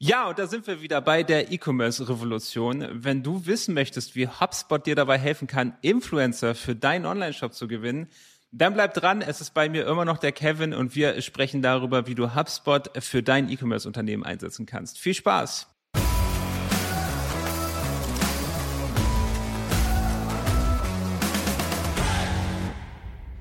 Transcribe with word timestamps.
Ja, 0.00 0.28
und 0.28 0.38
da 0.38 0.46
sind 0.46 0.64
wir 0.68 0.80
wieder 0.80 1.00
bei 1.00 1.24
der 1.24 1.50
E-Commerce-Revolution. 1.50 2.86
Wenn 2.92 3.24
du 3.24 3.46
wissen 3.46 3.74
möchtest, 3.74 4.14
wie 4.14 4.28
HubSpot 4.28 4.86
dir 4.86 4.94
dabei 4.94 5.18
helfen 5.18 5.48
kann, 5.48 5.76
Influencer 5.82 6.54
für 6.54 6.76
deinen 6.76 7.04
Online-Shop 7.04 7.52
zu 7.52 7.66
gewinnen, 7.66 8.06
dann 8.52 8.74
bleib 8.74 8.94
dran. 8.94 9.22
Es 9.22 9.40
ist 9.40 9.54
bei 9.54 9.68
mir 9.68 9.88
immer 9.88 10.04
noch 10.04 10.18
der 10.18 10.30
Kevin 10.30 10.72
und 10.72 10.94
wir 10.94 11.20
sprechen 11.20 11.62
darüber, 11.62 12.06
wie 12.06 12.14
du 12.14 12.36
HubSpot 12.36 12.92
für 13.02 13.24
dein 13.24 13.50
E-Commerce-Unternehmen 13.50 14.22
einsetzen 14.22 14.66
kannst. 14.66 15.00
Viel 15.00 15.14
Spaß! 15.14 15.66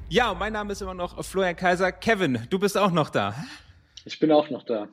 Ja, 0.09 0.33
mein 0.33 0.53
Name 0.53 0.71
ist 0.71 0.81
immer 0.81 0.95
noch 0.95 1.23
Florian 1.23 1.55
Kaiser. 1.55 1.91
Kevin, 1.91 2.47
du 2.49 2.57
bist 2.57 2.75
auch 2.79 2.89
noch 2.89 3.11
da. 3.11 3.35
Ich 4.05 4.19
bin 4.19 4.31
auch 4.31 4.49
noch 4.49 4.63
da. 4.63 4.87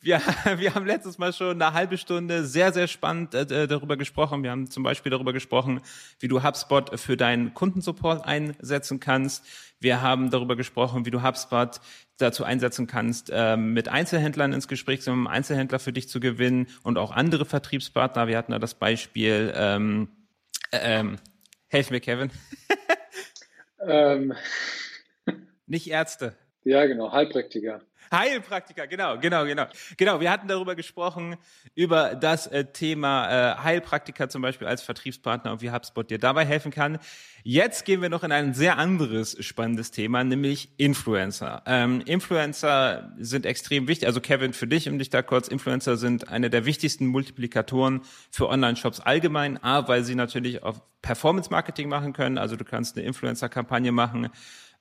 Wir, 0.00 0.20
wir 0.56 0.74
haben 0.74 0.86
letztes 0.86 1.18
Mal 1.18 1.32
schon 1.32 1.60
eine 1.60 1.72
halbe 1.72 1.98
Stunde 1.98 2.44
sehr, 2.44 2.72
sehr 2.72 2.88
spannend 2.88 3.34
äh, 3.34 3.66
darüber 3.66 3.96
gesprochen. 3.96 4.42
Wir 4.42 4.50
haben 4.50 4.70
zum 4.70 4.82
Beispiel 4.82 5.10
darüber 5.10 5.32
gesprochen, 5.32 5.80
wie 6.20 6.28
du 6.28 6.42
HubSpot 6.42 6.98
für 6.98 7.16
deinen 7.16 7.54
Kundensupport 7.54 8.24
einsetzen 8.24 9.00
kannst. 9.00 9.44
Wir 9.80 10.00
haben 10.02 10.30
darüber 10.30 10.56
gesprochen, 10.56 11.04
wie 11.04 11.10
du 11.10 11.22
HubSpot 11.22 11.80
dazu 12.16 12.44
einsetzen 12.44 12.86
kannst, 12.86 13.30
ähm, 13.32 13.72
mit 13.72 13.88
Einzelhändlern 13.88 14.52
ins 14.52 14.68
Gespräch 14.68 15.02
zu 15.02 15.10
kommen, 15.10 15.26
Einzelhändler 15.26 15.78
für 15.78 15.92
dich 15.92 16.08
zu 16.08 16.20
gewinnen 16.20 16.68
und 16.82 16.96
auch 16.96 17.10
andere 17.10 17.44
Vertriebspartner. 17.44 18.28
Wir 18.28 18.38
hatten 18.38 18.52
da 18.52 18.58
das 18.58 18.74
Beispiel, 18.74 19.52
ähm, 19.56 20.08
äh, 20.70 21.00
ähm, 21.00 21.18
helf 21.68 21.90
mir, 21.90 22.00
Kevin. 22.00 22.30
ähm. 23.86 24.34
Nicht 25.66 25.88
Ärzte. 25.88 26.36
Ja, 26.64 26.86
genau, 26.86 27.12
Heilpraktiker. 27.12 27.82
Heilpraktiker, 28.10 28.86
genau, 28.86 29.18
genau, 29.18 29.44
genau. 29.44 29.66
Genau, 29.96 30.20
wir 30.20 30.30
hatten 30.30 30.48
darüber 30.48 30.74
gesprochen, 30.74 31.36
über 31.74 32.14
das 32.14 32.46
äh, 32.46 32.64
Thema 32.64 33.28
äh, 33.28 33.62
Heilpraktiker 33.62 34.28
zum 34.28 34.42
Beispiel 34.42 34.66
als 34.66 34.82
Vertriebspartner 34.82 35.52
und 35.52 35.62
wie 35.62 35.70
HubSpot 35.70 36.08
dir 36.08 36.18
dabei 36.18 36.44
helfen 36.44 36.70
kann. 36.70 36.98
Jetzt 37.42 37.84
gehen 37.84 38.00
wir 38.00 38.08
noch 38.08 38.24
in 38.24 38.32
ein 38.32 38.54
sehr 38.54 38.78
anderes 38.78 39.36
spannendes 39.44 39.90
Thema, 39.90 40.24
nämlich 40.24 40.70
Influencer. 40.78 41.62
Ähm, 41.66 42.02
Influencer 42.06 43.12
sind 43.18 43.46
extrem 43.46 43.88
wichtig. 43.88 44.06
Also 44.06 44.20
Kevin, 44.20 44.52
für 44.52 44.66
dich, 44.66 44.88
um 44.88 44.98
dich 44.98 45.10
da 45.10 45.22
kurz, 45.22 45.48
Influencer 45.48 45.96
sind 45.96 46.28
eine 46.28 46.50
der 46.50 46.64
wichtigsten 46.64 47.06
Multiplikatoren 47.06 48.02
für 48.30 48.48
Online-Shops 48.48 49.00
allgemein. 49.00 49.62
A, 49.62 49.88
weil 49.88 50.04
sie 50.04 50.14
natürlich 50.14 50.62
auf 50.62 50.80
Performance-Marketing 51.02 51.88
machen 51.88 52.14
können. 52.14 52.38
Also 52.38 52.56
du 52.56 52.64
kannst 52.64 52.96
eine 52.96 53.06
Influencer-Kampagne 53.06 53.92
machen, 53.92 54.30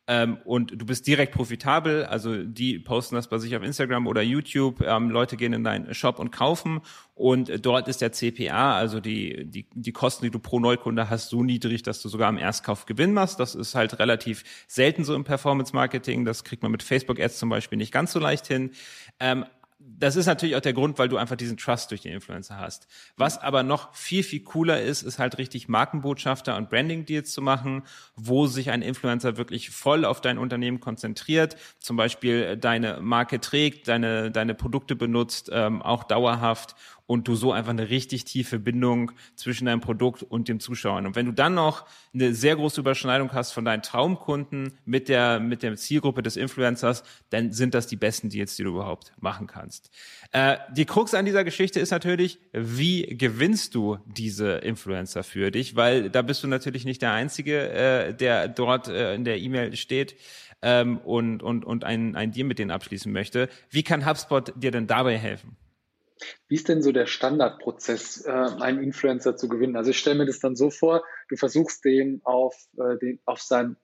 ähm, 0.06 0.38
und 0.44 0.72
du 0.72 0.86
bist 0.86 1.08
direkt 1.08 1.34
profitabel. 1.34 2.04
Also 2.06 2.44
die 2.44 2.78
posten 2.80 3.16
das 3.16 3.30
bei 3.30 3.38
sich 3.38 3.56
auf 3.56 3.64
Instagram 3.64 4.06
oder 4.08 4.22
YouTube. 4.22 4.82
Ähm, 4.82 5.10
Leute 5.10 5.38
gehen 5.38 5.54
in 5.54 5.64
deinen 5.64 5.94
Shop 5.94 6.20
und 6.20 6.32
kaufen 6.32 6.82
und 7.16 7.66
dort 7.66 7.88
ist 7.88 8.02
der 8.02 8.12
CPA, 8.12 8.76
also 8.76 9.00
die, 9.00 9.46
die, 9.46 9.68
die 9.74 9.92
Kosten, 9.92 10.26
die 10.26 10.32
du 10.32 10.40
pro 10.40 10.60
Neukunde 10.60 11.10
hast, 11.10 11.30
so 11.30 11.44
niedrig, 11.44 11.84
dass 11.84 12.02
du 12.02 12.10
sogar 12.10 12.28
am 12.28 12.38
Erstkauf 12.38 12.86
Gewinn 12.86 13.14
machst. 13.14 13.40
Das 13.40 13.56
ist 13.56 13.76
halt 13.76 14.00
relativ 14.00 14.44
selten 14.68 15.06
so 15.06 15.16
im 15.16 15.24
Performance 15.24 15.74
Marketing. 15.74 16.26
Das 16.26 16.44
kriegt 16.44 16.64
man 16.64 16.72
mit 16.72 16.84
Facebook 16.84 17.20
Ads 17.20 17.40
zum 17.40 17.50
Beispiel 17.50 17.78
nicht 17.78 17.94
ganz 17.94 18.12
so 18.12 18.20
leicht 18.20 18.48
hin. 18.48 18.72
Ähm, 19.20 19.46
das 19.86 20.16
ist 20.16 20.26
natürlich 20.26 20.56
auch 20.56 20.62
der 20.62 20.74
Grund, 20.74 20.98
weil 21.00 21.10
du 21.10 21.18
einfach 21.18 21.36
diesen 21.36 21.58
Trust 21.58 21.92
durch 21.92 22.02
den 22.02 22.14
Influencer 22.14 22.58
hast. 22.58 22.88
Was 23.18 23.38
aber 23.38 23.64
noch 23.64 23.94
viel, 23.94 24.24
viel 24.24 24.42
cooler 24.42 24.82
ist, 24.82 25.02
ist 25.02 25.20
halt 25.20 25.38
richtig 25.38 25.68
Markenbotschafter 25.68 26.56
und 26.56 26.70
Branding-Deals 26.70 27.32
zu 27.32 27.42
machen, 27.42 27.84
wo 28.16 28.48
sich 28.48 28.72
ein 28.72 28.82
Influencer 28.82 29.38
wirklich 29.38 29.70
voll 29.70 30.06
auf 30.06 30.22
dein 30.22 30.38
Unternehmen 30.38 30.80
konzentriert, 30.80 31.58
zum 31.80 31.98
Beispiel 31.98 32.58
deine 32.58 33.00
Marke 33.02 33.40
trägt, 33.40 33.88
deine, 33.88 34.32
deine 34.32 34.56
Produkte 34.56 34.96
benutzt, 34.96 35.50
ähm, 35.54 35.82
auch 35.82 36.04
dauerhaft 36.04 36.76
und 37.14 37.28
du 37.28 37.36
so 37.36 37.52
einfach 37.52 37.70
eine 37.70 37.92
richtig 37.92 38.26
tiefe 38.26 38.58
Bindung 38.58 39.12
zwischen 39.36 39.68
deinem 39.68 39.82
Produkt 39.82 40.24
und 40.24 40.48
dem 40.48 40.60
Zuschauer. 40.60 40.98
Und 40.98 41.16
wenn 41.16 41.28
du 41.28 41.32
dann 41.32 41.54
noch 41.54 41.86
eine 42.12 42.34
sehr 42.34 42.56
große 42.56 42.82
Überschneidung 42.82 43.32
hast 43.34 43.52
von 43.52 43.66
deinen 43.66 43.84
Traumkunden 43.84 44.74
mit 44.84 45.10
der, 45.10 45.40
mit 45.40 45.62
der 45.62 45.76
Zielgruppe 45.76 46.24
des 46.24 46.38
Influencers, 46.38 47.04
dann 47.30 47.52
sind 47.52 47.76
das 47.76 47.86
die 47.86 47.98
besten 47.98 48.30
Deals, 48.30 48.56
die 48.56 48.64
du 48.64 48.72
überhaupt 48.72 49.12
machen 49.22 49.46
kannst. 49.46 49.92
Äh, 50.32 50.58
die 50.76 50.86
Krux 50.86 51.14
an 51.14 51.26
dieser 51.26 51.44
Geschichte 51.44 51.80
ist 51.80 51.92
natürlich, 51.92 52.40
wie 52.52 53.04
gewinnst 53.16 53.76
du 53.76 54.00
diese 54.08 54.54
Influencer 54.54 55.22
für 55.22 55.52
dich? 55.52 55.76
Weil 55.76 56.10
da 56.10 56.24
bist 56.24 56.42
du 56.42 56.48
natürlich 56.48 56.84
nicht 56.84 57.04
der 57.04 57.12
Einzige, 57.12 57.70
äh, 57.70 58.16
der 58.16 58.48
dort 58.48 58.88
äh, 58.88 59.14
in 59.14 59.24
der 59.24 59.38
E-Mail 59.38 59.76
steht 59.76 60.16
ähm, 60.64 60.98
und, 60.98 61.44
und, 61.44 61.64
und 61.64 61.84
ein, 61.84 62.16
ein 62.16 62.32
Deal 62.32 62.48
mit 62.48 62.58
denen 62.58 62.72
abschließen 62.72 63.12
möchte. 63.12 63.50
Wie 63.70 63.84
kann 63.84 64.04
HubSpot 64.04 64.52
dir 64.56 64.72
denn 64.72 64.88
dabei 64.88 65.16
helfen? 65.20 65.58
Wie 66.48 66.56
ist 66.56 66.70
denn 66.70 66.82
so 66.82 66.92
der 66.92 67.06
Standardprozess, 67.06 68.26
äh, 68.26 68.32
einen 68.32 68.84
Influencer 68.84 69.36
zu 69.36 69.48
gewinnen? 69.48 69.76
Also 69.76 69.92
ich 69.92 70.00
stelle 70.00 70.18
mir 70.18 70.26
das 70.26 70.40
dann 70.40 70.56
so 70.56 70.70
vor, 70.70 71.04
du 71.30 71.36
versuchst 71.36 71.84
den 71.86 72.22
auf, 72.24 72.56
äh, 72.78 72.98
den, 72.98 73.20
auf 73.26 73.42
sein, 73.42 73.78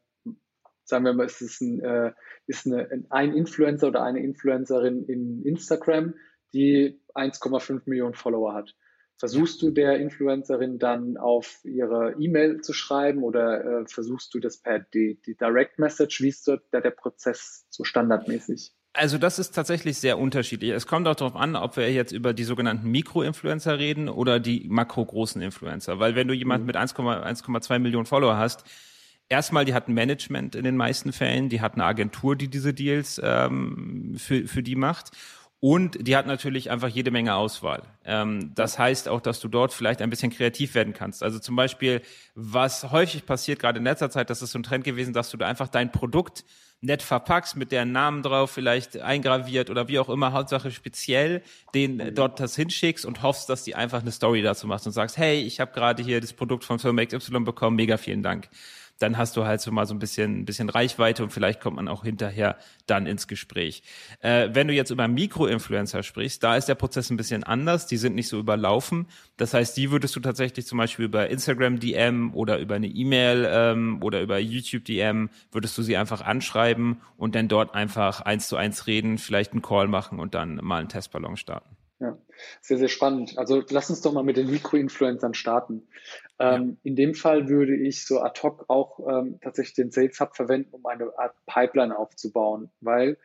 sagen 0.84 1.06
wir 1.06 1.14
mal, 1.14 1.26
ist 1.26 1.42
es 1.42 1.62
ein, 1.62 1.80
äh, 1.82 2.14
ist 2.48 2.66
eine, 2.66 3.06
ein 3.10 3.34
Influencer 3.34 3.88
oder 3.88 4.04
eine 4.04 4.24
Influencerin 4.24 5.06
in 5.06 5.44
Instagram, 5.44 6.16
die 6.54 7.02
1,5 7.16 7.82
Millionen 7.86 8.16
Follower 8.16 8.54
hat. 8.54 8.76
Versuchst 9.18 9.62
du 9.62 9.72
der 9.72 10.00
Influencerin 10.00 10.80
dann 10.80 11.18
auf 11.18 11.60
ihre 11.66 12.16
E-Mail 12.18 12.62
zu 12.62 12.72
schreiben 12.72 13.24
oder 13.24 13.82
äh, 13.82 13.86
versuchst 13.86 14.34
du 14.34 14.40
das 14.40 14.62
per 14.62 14.80
die, 14.80 15.20
die 15.26 15.36
Direct 15.36 15.78
Message? 15.78 16.22
Wie 16.22 16.30
ist 16.30 16.48
dort 16.48 16.72
der, 16.72 16.80
der 16.80 16.92
Prozess 16.92 17.66
so 17.70 17.84
standardmäßig? 17.84 18.74
Also 18.94 19.18
das 19.18 19.38
ist 19.38 19.52
tatsächlich 19.52 19.98
sehr 19.98 20.18
unterschiedlich. 20.18 20.72
Es 20.72 20.88
kommt 20.88 21.08
auch 21.08 21.16
darauf 21.16 21.36
an, 21.36 21.56
ob 21.56 21.78
wir 21.78 21.92
jetzt 21.92 22.12
über 22.12 22.34
die 22.34 22.44
sogenannten 22.44 22.90
Mikro-Influencer 22.90 23.78
reden 23.78 24.10
oder 24.10 24.40
die 24.40 24.68
makro-großen 24.68 25.42
Influencer. 25.42 26.00
Weil 26.00 26.16
wenn 26.16 26.28
du 26.28 26.34
jemanden 26.34 26.64
mhm. 26.64 26.68
mit 26.68 26.78
1,2 26.78 27.80
Millionen 27.80 28.08
Follower 28.08 28.38
hast, 28.38 28.64
erstmal, 29.30 29.64
die 29.66 29.74
hat 29.76 29.88
ein 29.88 29.94
Management 29.94 30.56
in 30.56 30.64
den 30.64 30.76
meisten 30.76 31.14
Fällen, 31.14 31.50
die 31.50 31.62
hat 31.62 31.76
eine 31.76 31.86
Agentur, 31.86 32.36
die 32.36 32.48
diese 32.48 32.74
Deals 32.74 33.22
ähm, 33.24 34.16
für, 34.18 34.48
für 34.48 34.64
die 34.64 34.76
macht. 34.76 35.12
Und 35.62 36.08
die 36.08 36.16
hat 36.16 36.26
natürlich 36.26 36.72
einfach 36.72 36.88
jede 36.88 37.12
Menge 37.12 37.36
Auswahl. 37.36 37.84
Ähm, 38.06 38.54
das 38.56 38.80
heißt 38.80 39.10
auch, 39.10 39.20
dass 39.20 39.42
du 39.42 39.50
dort 39.50 39.74
vielleicht 39.74 40.02
ein 40.02 40.10
bisschen 40.10 40.32
kreativ 40.32 40.74
werden 40.74 40.94
kannst. 40.94 41.22
Also 41.22 41.38
zum 41.38 41.56
Beispiel, 41.56 42.02
was 42.34 42.92
häufig 42.92 43.26
passiert, 43.26 43.60
gerade 43.60 43.78
in 43.78 43.84
letzter 43.84 44.10
Zeit, 44.10 44.30
das 44.30 44.42
ist 44.42 44.52
so 44.52 44.60
ein 44.60 44.64
Trend 44.64 44.86
gewesen, 44.86 45.14
dass 45.14 45.30
du 45.30 45.38
da 45.38 45.48
einfach 45.48 45.68
dein 45.68 45.92
Produkt 45.92 46.46
nett 46.82 47.02
verpackst, 47.02 47.56
mit 47.56 47.72
deren 47.72 47.92
Namen 47.92 48.24
drauf 48.24 48.52
vielleicht 48.52 48.98
eingraviert 48.98 49.70
oder 49.70 49.88
wie 49.88 50.00
auch 50.00 50.10
immer, 50.10 50.32
Hauptsache 50.32 50.72
speziell, 50.72 51.42
den 51.74 52.16
dort 52.16 52.40
das 52.40 52.56
hinschickst 52.56 53.06
und 53.06 53.22
hoffst, 53.22 53.50
dass 53.50 53.64
die 53.64 53.76
einfach 53.76 54.02
eine 54.02 54.12
Story 54.12 54.42
dazu 54.42 54.68
machst 54.68 54.88
und 54.88 54.94
sagst, 54.94 55.18
hey, 55.18 55.42
ich 55.42 55.60
habe 55.60 55.72
gerade 55.74 56.02
hier 56.04 56.22
das 56.22 56.34
Produkt 56.34 56.64
von 56.64 56.80
Firma 56.80 57.06
XY 57.06 57.42
bekommen, 57.42 57.76
mega 57.76 57.98
vielen 57.98 58.24
Dank 58.24 58.50
dann 59.00 59.18
hast 59.18 59.36
du 59.38 59.46
halt 59.46 59.62
so 59.62 59.72
mal 59.72 59.86
so 59.86 59.94
ein 59.94 60.00
bisschen, 60.00 60.42
ein 60.42 60.46
bisschen 60.46 60.70
Reichweite 60.70 61.24
und 61.24 61.32
vielleicht 61.32 61.62
kommt 61.62 61.78
man 61.78 61.88
auch 61.88 62.04
hinterher 62.04 62.58
dann 62.86 63.06
ins 63.06 63.28
Gespräch. 63.28 63.82
Äh, 64.20 64.50
wenn 64.54 64.68
du 64.68 64.74
jetzt 64.74 64.92
über 64.92 65.08
Mikroinfluencer 65.08 66.04
sprichst, 66.04 66.44
da 66.44 66.56
ist 66.56 66.68
der 66.68 66.76
Prozess 66.76 67.10
ein 67.10 67.18
bisschen 67.18 67.44
anders. 67.44 67.88
Die 67.88 67.98
sind 67.98 68.16
nicht 68.16 68.28
so 68.28 68.40
überlaufen. 68.40 69.08
Das 69.38 69.54
heißt, 69.54 69.76
die 69.78 69.92
würdest 69.92 70.16
du 70.16 70.20
tatsächlich 70.20 70.68
zum 70.68 70.78
Beispiel 70.78 71.06
über 71.06 71.30
Instagram 71.30 71.80
DM 71.80 72.34
oder 72.34 72.60
über 72.60 72.76
eine 72.76 72.88
E-Mail 72.88 73.48
ähm, 73.50 74.04
oder 74.04 74.22
über 74.22 74.38
YouTube 74.40 74.86
DM 74.86 75.30
würdest 75.52 75.78
du 75.78 75.82
sie 75.82 75.98
einfach 75.98 76.22
anschreiben 76.22 77.02
und 77.18 77.36
dann 77.36 77.48
dort 77.48 77.74
einfach 77.74 78.22
eins 78.22 78.48
zu 78.48 78.58
eins 78.58 78.88
reden, 78.88 79.18
vielleicht 79.18 79.54
einen 79.54 79.62
Call 79.62 79.88
machen 79.88 80.20
und 80.20 80.36
dann 80.36 80.56
mal 80.62 80.80
einen 80.80 80.90
Testballon 80.90 81.38
starten. 81.38 81.78
Ja, 82.00 82.18
sehr, 82.62 82.78
sehr 82.78 82.88
spannend. 82.88 83.38
Also 83.38 83.62
lass 83.70 83.90
uns 83.90 84.02
doch 84.02 84.14
mal 84.14 84.24
mit 84.24 84.38
den 84.38 84.50
Mikroinfluencern 84.50 85.34
starten. 85.34 85.84
Ähm, 86.40 86.78
In 86.84 86.96
dem 86.96 87.14
Fall 87.14 87.50
würde 87.50 87.76
ich 87.76 88.06
so 88.06 88.22
ad 88.22 88.42
hoc 88.42 88.66
auch 88.70 89.00
ähm, 89.08 89.40
tatsächlich 89.42 89.76
den 89.76 89.92
Sales 89.92 90.20
Hub 90.20 90.36
verwenden, 90.36 90.70
um 90.72 90.86
eine 90.86 91.12
Art 91.18 91.36
Pipeline 91.46 91.98
aufzubauen, 91.98 92.72
weil 92.80 93.18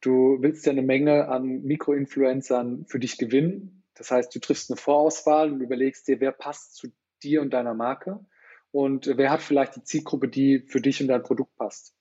du 0.00 0.38
willst 0.40 0.64
ja 0.66 0.72
eine 0.72 0.82
Menge 0.82 1.28
an 1.28 1.62
Mikroinfluencern 1.62 2.86
für 2.86 2.98
dich 2.98 3.18
gewinnen. 3.18 3.84
Das 3.94 4.10
heißt, 4.10 4.34
du 4.34 4.40
triffst 4.40 4.70
eine 4.70 4.76
Vorauswahl 4.76 5.52
und 5.52 5.60
überlegst 5.60 6.08
dir, 6.08 6.20
wer 6.20 6.32
passt 6.32 6.74
zu 6.74 6.88
dir 7.22 7.42
und 7.42 7.50
deiner 7.52 7.74
Marke 7.74 8.24
und 8.72 9.06
wer 9.16 9.30
hat 9.30 9.42
vielleicht 9.42 9.76
die 9.76 9.84
Zielgruppe, 9.84 10.28
die 10.28 10.60
für 10.66 10.80
dich 10.80 11.00
und 11.00 11.08
dein 11.08 11.22
Produkt 11.22 11.54
passt. 11.56 11.94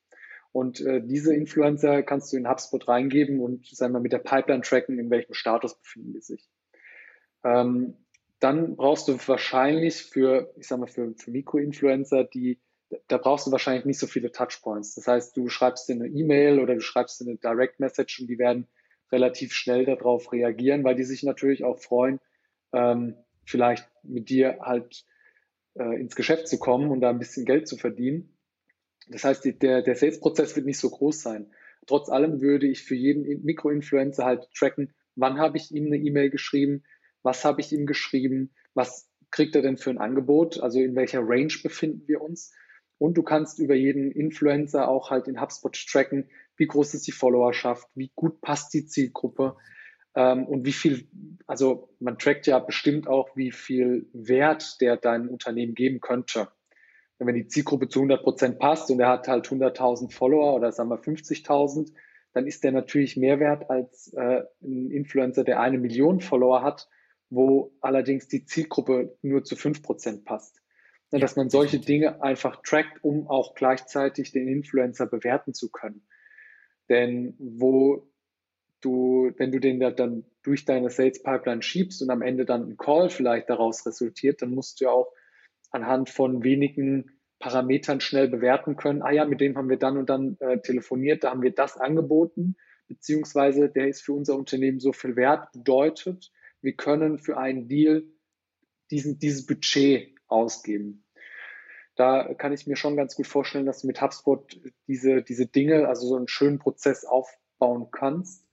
Und 0.53 0.81
äh, 0.81 1.01
diese 1.03 1.35
Influencer 1.35 2.03
kannst 2.03 2.31
du 2.31 2.37
in 2.37 2.47
HubSpot 2.47 2.87
reingeben 2.87 3.39
und 3.39 3.65
sagen 3.67 3.93
wir 3.93 3.99
mit 3.99 4.13
der 4.13 4.19
Pipeline 4.19 4.61
tracken, 4.61 4.99
in 4.99 5.09
welchem 5.09 5.33
Status 5.33 5.77
befinden 5.79 6.13
die 6.13 6.21
sich. 6.21 6.47
Ähm, 7.43 8.02
dann 8.43 8.75
brauchst 8.75 9.07
du 9.07 9.17
wahrscheinlich 9.27 10.03
für, 10.03 10.53
ich 10.57 10.67
sag 10.67 10.77
mal, 10.77 10.87
für, 10.87 11.13
für 11.15 11.31
Mikroinfluencer, 11.31 12.25
die, 12.25 12.59
da 13.07 13.17
brauchst 13.17 13.47
du 13.47 13.51
wahrscheinlich 13.51 13.85
nicht 13.85 13.99
so 13.99 14.05
viele 14.05 14.31
Touchpoints. 14.31 14.95
Das 14.95 15.07
heißt, 15.07 15.37
du 15.37 15.47
schreibst 15.47 15.87
dir 15.87 15.93
eine 15.93 16.07
E-Mail 16.07 16.59
oder 16.59 16.75
du 16.75 16.81
schreibst 16.81 17.21
dir 17.21 17.27
eine 17.27 17.37
Direct 17.37 17.79
Message 17.79 18.19
und 18.19 18.27
die 18.27 18.37
werden 18.37 18.67
relativ 19.13 19.53
schnell 19.53 19.85
darauf 19.85 20.33
reagieren, 20.33 20.83
weil 20.83 20.95
die 20.95 21.05
sich 21.05 21.23
natürlich 21.23 21.63
auch 21.63 21.79
freuen, 21.79 22.19
ähm, 22.73 23.15
vielleicht 23.45 23.87
mit 24.03 24.29
dir 24.29 24.59
halt 24.61 25.05
äh, 25.75 25.99
ins 26.01 26.15
Geschäft 26.15 26.49
zu 26.49 26.59
kommen 26.59 26.91
und 26.91 26.99
da 26.99 27.11
ein 27.11 27.19
bisschen 27.19 27.45
Geld 27.45 27.67
zu 27.67 27.77
verdienen. 27.77 28.37
Das 29.07 29.23
heißt, 29.23 29.45
die, 29.45 29.57
der, 29.57 29.83
der 29.83 29.95
Sales-Prozess 29.95 30.53
wird 30.57 30.65
nicht 30.65 30.79
so 30.79 30.89
groß 30.89 31.21
sein. 31.21 31.53
Trotz 31.87 32.09
allem 32.09 32.41
würde 32.41 32.67
ich 32.67 32.83
für 32.83 32.95
jeden 32.95 33.43
Mikroinfluencer 33.45 34.25
halt 34.25 34.49
tracken, 34.53 34.93
wann 35.15 35.37
habe 35.37 35.57
ich 35.57 35.71
ihm 35.71 35.85
eine 35.85 35.97
E-Mail 35.97 36.29
geschrieben, 36.29 36.83
was 37.23 37.43
habe 37.45 37.61
ich 37.61 37.71
ihm 37.71 37.85
geschrieben, 37.85 38.51
was 38.73 39.09
kriegt 39.31 39.55
er 39.55 39.61
denn 39.61 39.77
für 39.77 39.89
ein 39.89 39.97
Angebot, 39.97 40.59
also 40.59 40.79
in 40.79 40.95
welcher 40.95 41.21
Range 41.23 41.53
befinden 41.63 42.07
wir 42.07 42.21
uns. 42.21 42.53
Und 42.99 43.15
du 43.15 43.23
kannst 43.23 43.59
über 43.59 43.73
jeden 43.73 44.11
Influencer 44.11 44.87
auch 44.87 45.09
halt 45.09 45.27
in 45.27 45.41
HubSpot 45.41 45.73
tracken, 45.73 46.29
wie 46.55 46.67
groß 46.67 46.93
ist 46.93 47.07
die 47.07 47.11
Followerschaft, 47.11 47.87
wie 47.95 48.11
gut 48.15 48.41
passt 48.41 48.73
die 48.73 48.85
Zielgruppe 48.85 49.57
ähm, 50.15 50.45
und 50.45 50.65
wie 50.65 50.71
viel, 50.71 51.07
also 51.47 51.89
man 51.99 52.19
trackt 52.19 52.45
ja 52.45 52.59
bestimmt 52.59 53.07
auch, 53.07 53.35
wie 53.35 53.51
viel 53.51 54.07
Wert 54.13 54.79
der 54.79 54.97
deinem 54.97 55.29
Unternehmen 55.29 55.73
geben 55.73 55.99
könnte. 55.99 56.49
Wenn 57.17 57.35
die 57.35 57.47
Zielgruppe 57.47 57.87
zu 57.87 57.99
100 57.99 58.21
Prozent 58.21 58.59
passt 58.59 58.91
und 58.91 58.99
er 58.99 59.09
hat 59.09 59.27
halt 59.27 59.47
100.000 59.47 60.11
Follower 60.11 60.55
oder 60.55 60.71
sagen 60.71 60.89
wir 60.89 60.99
50.000, 60.99 61.93
dann 62.33 62.47
ist 62.47 62.63
der 62.63 62.71
natürlich 62.71 63.15
mehr 63.15 63.39
wert 63.39 63.69
als 63.69 64.13
äh, 64.13 64.43
ein 64.61 64.91
Influencer, 64.91 65.43
der 65.43 65.59
eine 65.59 65.77
Million 65.77 66.19
Follower 66.19 66.61
hat, 66.61 66.89
wo 67.29 67.73
allerdings 67.81 68.27
die 68.27 68.45
Zielgruppe 68.45 69.17
nur 69.21 69.43
zu 69.43 69.55
fünf 69.55 69.81
Prozent 69.81 70.25
passt. 70.25 70.61
Ja, 71.11 71.19
dass 71.19 71.35
man 71.35 71.49
solche 71.49 71.79
Dinge 71.79 72.23
einfach 72.23 72.61
trackt, 72.63 73.03
um 73.03 73.27
auch 73.27 73.53
gleichzeitig 73.53 74.31
den 74.31 74.47
Influencer 74.47 75.05
bewerten 75.05 75.53
zu 75.53 75.69
können. 75.69 76.07
Denn 76.89 77.35
wo 77.37 78.07
du, 78.81 79.31
wenn 79.37 79.51
du 79.51 79.59
den 79.59 79.79
dann 79.79 80.25
durch 80.41 80.65
deine 80.65 80.89
Sales 80.89 81.21
Pipeline 81.21 81.61
schiebst 81.61 82.01
und 82.01 82.09
am 82.09 82.21
Ende 82.21 82.45
dann 82.45 82.67
ein 82.67 82.77
Call 82.77 83.09
vielleicht 83.09 83.49
daraus 83.49 83.85
resultiert, 83.85 84.41
dann 84.41 84.51
musst 84.51 84.81
du 84.81 84.85
ja 84.85 84.91
auch 84.91 85.13
anhand 85.71 86.09
von 86.09 86.43
wenigen 86.43 87.11
Parametern 87.39 87.99
schnell 87.99 88.29
bewerten 88.29 88.77
können, 88.77 89.01
ah 89.01 89.11
ja, 89.11 89.25
mit 89.25 89.41
dem 89.41 89.57
haben 89.57 89.69
wir 89.69 89.77
dann 89.77 89.97
und 89.97 90.09
dann 90.09 90.37
äh, 90.39 90.61
telefoniert, 90.61 91.23
da 91.23 91.31
haben 91.31 91.41
wir 91.41 91.53
das 91.53 91.77
angeboten, 91.77 92.55
beziehungsweise 92.87 93.67
der 93.69 93.89
ist 93.89 94.01
für 94.01 94.13
unser 94.13 94.37
Unternehmen 94.37 94.79
so 94.79 94.93
viel 94.93 95.17
wert, 95.17 95.51
bedeutet, 95.51 96.31
wir 96.63 96.73
können 96.73 97.19
für 97.19 97.37
einen 97.37 97.67
Deal 97.67 98.03
diesen, 98.89 99.19
dieses 99.19 99.45
Budget 99.45 100.15
ausgeben. 100.27 101.05
Da 101.95 102.33
kann 102.33 102.53
ich 102.53 102.65
mir 102.65 102.75
schon 102.75 102.95
ganz 102.95 103.15
gut 103.15 103.27
vorstellen, 103.27 103.65
dass 103.65 103.81
du 103.81 103.87
mit 103.87 104.01
HubSpot 104.01 104.59
diese, 104.87 105.21
diese 105.21 105.45
Dinge, 105.45 105.87
also 105.87 106.07
so 106.07 106.15
einen 106.15 106.27
schönen 106.27 106.57
Prozess 106.57 107.05
aufbauen 107.05 107.89
kannst 107.91 108.47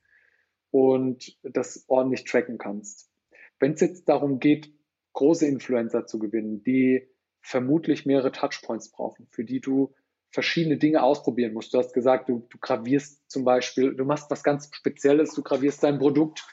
und 0.71 1.39
das 1.43 1.85
ordentlich 1.89 2.25
tracken 2.25 2.59
kannst. 2.59 3.11
Wenn 3.59 3.73
es 3.73 3.81
jetzt 3.81 4.09
darum 4.09 4.41
geht, 4.41 4.73
große 5.13 5.47
Influencer 5.47 6.07
zu 6.07 6.19
gewinnen, 6.19 6.63
die 6.63 7.09
vermutlich 7.41 8.05
mehrere 8.05 8.33
Touchpoints 8.33 8.91
brauchen, 8.91 9.27
für 9.31 9.45
die 9.45 9.61
du 9.61 9.95
verschiedene 10.31 10.77
Dinge 10.77 11.03
ausprobieren 11.03 11.55
musst. 11.55 11.75
Du 11.75 11.79
hast 11.79 11.93
gesagt, 11.93 12.29
du, 12.29 12.47
du 12.51 12.59
gravierst 12.59 13.29
zum 13.29 13.45
Beispiel, 13.45 13.95
du 13.95 14.05
machst 14.05 14.31
was 14.31 14.43
ganz 14.43 14.69
Spezielles, 14.73 15.35
du 15.35 15.43
gravierst 15.43 15.83
dein 15.83 15.99
Produkt 15.99 16.47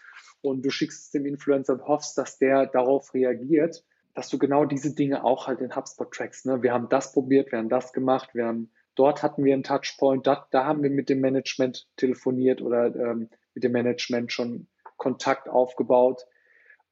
und 0.50 0.64
du 0.64 0.70
schickst 0.70 1.06
es 1.06 1.12
dem 1.12 1.26
Influencer 1.26 1.74
und 1.74 1.88
hoffst, 1.88 2.18
dass 2.18 2.38
der 2.38 2.66
darauf 2.66 3.14
reagiert, 3.14 3.84
dass 4.14 4.30
du 4.30 4.38
genau 4.38 4.66
diese 4.66 4.96
Dinge 4.96 5.24
auch 5.24 5.48
halt 5.48 5.62
in 5.62 5.76
HubSpot 5.76 6.12
trackst. 6.12 6.46
Ne? 6.46 6.64
Wir 6.64 6.74
haben 6.74 6.90
das 6.90 7.12
probiert, 7.12 7.52
wir 7.52 7.60
haben 7.60 7.70
das 7.70 7.94
gemacht, 7.94 8.34
wir 8.34 8.46
haben, 8.46 8.72
dort 8.96 9.22
hatten 9.22 9.44
wir 9.44 9.54
einen 9.54 9.64
Touchpoint, 9.64 10.26
da, 10.26 10.48
da 10.52 10.66
haben 10.66 10.82
wir 10.82 10.90
mit 10.90 11.10
dem 11.10 11.22
Management 11.22 11.88
telefoniert 11.98 12.62
oder 12.62 12.96
ähm, 12.96 13.30
mit 13.54 13.64
dem 13.64 13.74
Management 13.74 14.32
schon 14.32 14.68
Kontakt 14.98 15.50
aufgebaut, 15.50 16.26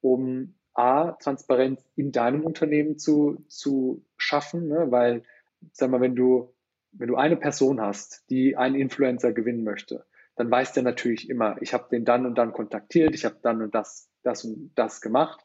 um 0.01 0.53
A, 0.75 1.13
Transparenz 1.13 1.81
in 1.95 2.11
deinem 2.11 2.43
Unternehmen 2.43 2.99
zu, 2.99 3.43
zu 3.47 4.05
schaffen, 4.17 4.67
ne? 4.67 4.91
weil, 4.91 5.23
sag 5.71 5.89
mal, 5.89 6.01
wenn 6.01 6.15
du, 6.15 6.53
wenn 6.91 7.07
du 7.07 7.15
eine 7.15 7.37
Person 7.37 7.81
hast, 7.81 8.29
die 8.29 8.55
einen 8.55 8.75
Influencer 8.75 9.31
gewinnen 9.31 9.63
möchte, 9.63 10.05
dann 10.35 10.51
weiß 10.51 10.73
der 10.73 10.83
natürlich 10.83 11.29
immer, 11.29 11.61
ich 11.61 11.73
habe 11.73 11.87
den 11.89 12.05
dann 12.05 12.25
und 12.25 12.35
dann 12.35 12.51
kontaktiert, 12.51 13.15
ich 13.15 13.25
habe 13.25 13.39
dann 13.41 13.61
und 13.61 13.73
das, 13.73 14.09
das 14.23 14.43
und 14.43 14.71
das 14.75 15.01
gemacht. 15.01 15.41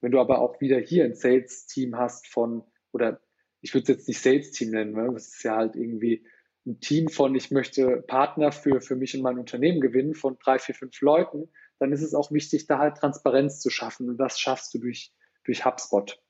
Wenn 0.00 0.12
du 0.12 0.20
aber 0.20 0.40
auch 0.40 0.60
wieder 0.60 0.78
hier 0.78 1.04
ein 1.04 1.14
Sales-Team 1.14 1.96
hast 1.96 2.28
von, 2.28 2.62
oder 2.92 3.20
ich 3.60 3.74
würde 3.74 3.82
es 3.82 3.88
jetzt 3.88 4.08
nicht 4.08 4.20
Sales-Team 4.20 4.70
nennen, 4.70 4.92
ne? 4.92 5.10
das 5.12 5.28
ist 5.28 5.42
ja 5.42 5.56
halt 5.56 5.74
irgendwie 5.74 6.24
ein 6.66 6.80
Team 6.80 7.08
von, 7.08 7.34
ich 7.34 7.50
möchte 7.50 8.02
Partner 8.06 8.52
für, 8.52 8.80
für 8.80 8.94
mich 8.94 9.16
und 9.16 9.22
mein 9.22 9.38
Unternehmen 9.38 9.80
gewinnen 9.80 10.14
von 10.14 10.38
drei, 10.38 10.58
vier, 10.58 10.74
fünf 10.74 11.00
Leuten, 11.00 11.48
dann 11.78 11.92
ist 11.92 12.02
es 12.02 12.14
auch 12.14 12.30
wichtig, 12.30 12.66
da 12.66 12.78
halt 12.78 12.98
Transparenz 12.98 13.60
zu 13.60 13.70
schaffen. 13.70 14.08
Und 14.08 14.18
das 14.18 14.38
schaffst 14.38 14.74
du 14.74 14.78
durch, 14.78 15.12
durch 15.44 15.64
HubSpot. 15.64 16.20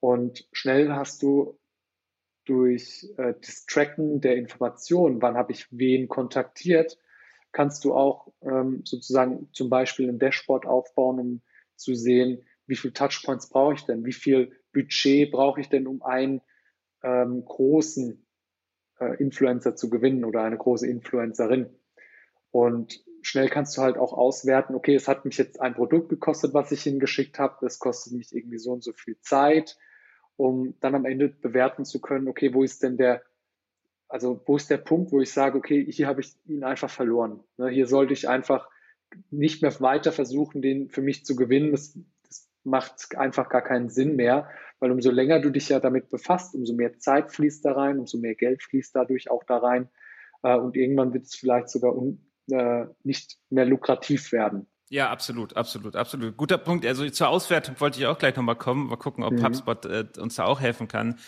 Und 0.00 0.46
schnell 0.52 0.92
hast 0.92 1.22
du 1.22 1.58
durch 2.44 3.08
äh, 3.16 3.34
das 3.40 3.66
Tracken 3.66 4.20
der 4.20 4.36
Informationen, 4.36 5.22
wann 5.22 5.36
habe 5.36 5.52
ich 5.52 5.66
wen 5.70 6.06
kontaktiert, 6.06 6.98
kannst 7.56 7.86
du 7.86 7.94
auch 7.94 8.30
ähm, 8.42 8.82
sozusagen 8.84 9.48
zum 9.54 9.70
Beispiel 9.70 10.10
ein 10.10 10.18
Dashboard 10.18 10.66
aufbauen, 10.66 11.18
um 11.18 11.40
zu 11.74 11.94
sehen, 11.94 12.44
wie 12.66 12.76
viel 12.76 12.92
Touchpoints 12.92 13.48
brauche 13.48 13.72
ich 13.72 13.86
denn, 13.86 14.04
wie 14.04 14.12
viel 14.12 14.52
Budget 14.74 15.32
brauche 15.32 15.62
ich 15.62 15.70
denn, 15.70 15.86
um 15.86 16.02
einen 16.02 16.42
ähm, 17.02 17.46
großen 17.46 18.26
äh, 19.00 19.16
Influencer 19.22 19.74
zu 19.74 19.88
gewinnen 19.88 20.26
oder 20.26 20.42
eine 20.42 20.58
große 20.58 20.86
Influencerin. 20.86 21.70
Und 22.50 23.02
schnell 23.22 23.48
kannst 23.48 23.74
du 23.78 23.80
halt 23.80 23.96
auch 23.96 24.12
auswerten, 24.12 24.74
okay, 24.74 24.94
es 24.94 25.08
hat 25.08 25.24
mich 25.24 25.38
jetzt 25.38 25.58
ein 25.58 25.74
Produkt 25.74 26.10
gekostet, 26.10 26.52
was 26.52 26.72
ich 26.72 26.82
hingeschickt 26.82 27.38
habe, 27.38 27.56
das 27.62 27.78
kostet 27.78 28.12
mich 28.12 28.36
irgendwie 28.36 28.58
so 28.58 28.72
und 28.72 28.84
so 28.84 28.92
viel 28.92 29.18
Zeit, 29.22 29.78
um 30.36 30.74
dann 30.80 30.94
am 30.94 31.06
Ende 31.06 31.30
bewerten 31.30 31.86
zu 31.86 32.02
können, 32.02 32.28
okay, 32.28 32.52
wo 32.52 32.62
ist 32.62 32.82
denn 32.82 32.98
der, 32.98 33.22
also 34.08 34.40
wo 34.46 34.56
ist 34.56 34.70
der 34.70 34.78
Punkt, 34.78 35.12
wo 35.12 35.20
ich 35.20 35.32
sage, 35.32 35.58
okay, 35.58 35.86
hier 35.90 36.06
habe 36.06 36.20
ich 36.20 36.34
ihn 36.46 36.64
einfach 36.64 36.90
verloren. 36.90 37.40
Ne, 37.56 37.68
hier 37.68 37.86
sollte 37.86 38.12
ich 38.12 38.28
einfach 38.28 38.68
nicht 39.30 39.62
mehr 39.62 39.80
weiter 39.80 40.12
versuchen, 40.12 40.62
den 40.62 40.88
für 40.88 41.02
mich 41.02 41.24
zu 41.24 41.36
gewinnen. 41.36 41.72
Das, 41.72 41.98
das 42.26 42.48
macht 42.64 43.16
einfach 43.16 43.48
gar 43.48 43.62
keinen 43.62 43.88
Sinn 43.88 44.16
mehr, 44.16 44.48
weil 44.78 44.90
umso 44.90 45.10
länger 45.10 45.40
du 45.40 45.50
dich 45.50 45.68
ja 45.68 45.80
damit 45.80 46.08
befasst, 46.10 46.54
umso 46.54 46.74
mehr 46.74 46.98
Zeit 46.98 47.32
fließt 47.32 47.64
da 47.64 47.72
rein, 47.72 47.98
umso 47.98 48.18
mehr 48.18 48.34
Geld 48.34 48.62
fließt 48.62 48.94
dadurch 48.94 49.30
auch 49.30 49.44
da 49.44 49.58
rein. 49.58 49.88
Äh, 50.42 50.56
und 50.56 50.76
irgendwann 50.76 51.12
wird 51.12 51.24
es 51.24 51.34
vielleicht 51.34 51.68
sogar 51.68 51.96
un 51.96 52.22
äh, 52.48 52.86
nicht 53.02 53.38
mehr 53.50 53.64
lukrativ 53.64 54.30
werden. 54.30 54.68
Ja, 54.88 55.10
absolut, 55.10 55.56
absolut, 55.56 55.96
absolut. 55.96 56.36
Guter 56.36 56.58
Punkt. 56.58 56.86
Also 56.86 57.08
zur 57.10 57.28
Auswertung 57.28 57.74
wollte 57.80 57.98
ich 57.98 58.06
auch 58.06 58.18
gleich 58.18 58.36
nochmal 58.36 58.54
kommen. 58.54 58.86
Mal 58.86 58.96
gucken, 58.96 59.24
ob 59.24 59.32
mhm. 59.32 59.44
HubSpot 59.44 59.84
äh, 59.84 60.04
uns 60.20 60.36
da 60.36 60.44
auch 60.44 60.60
helfen 60.60 60.86
kann. 60.86 61.18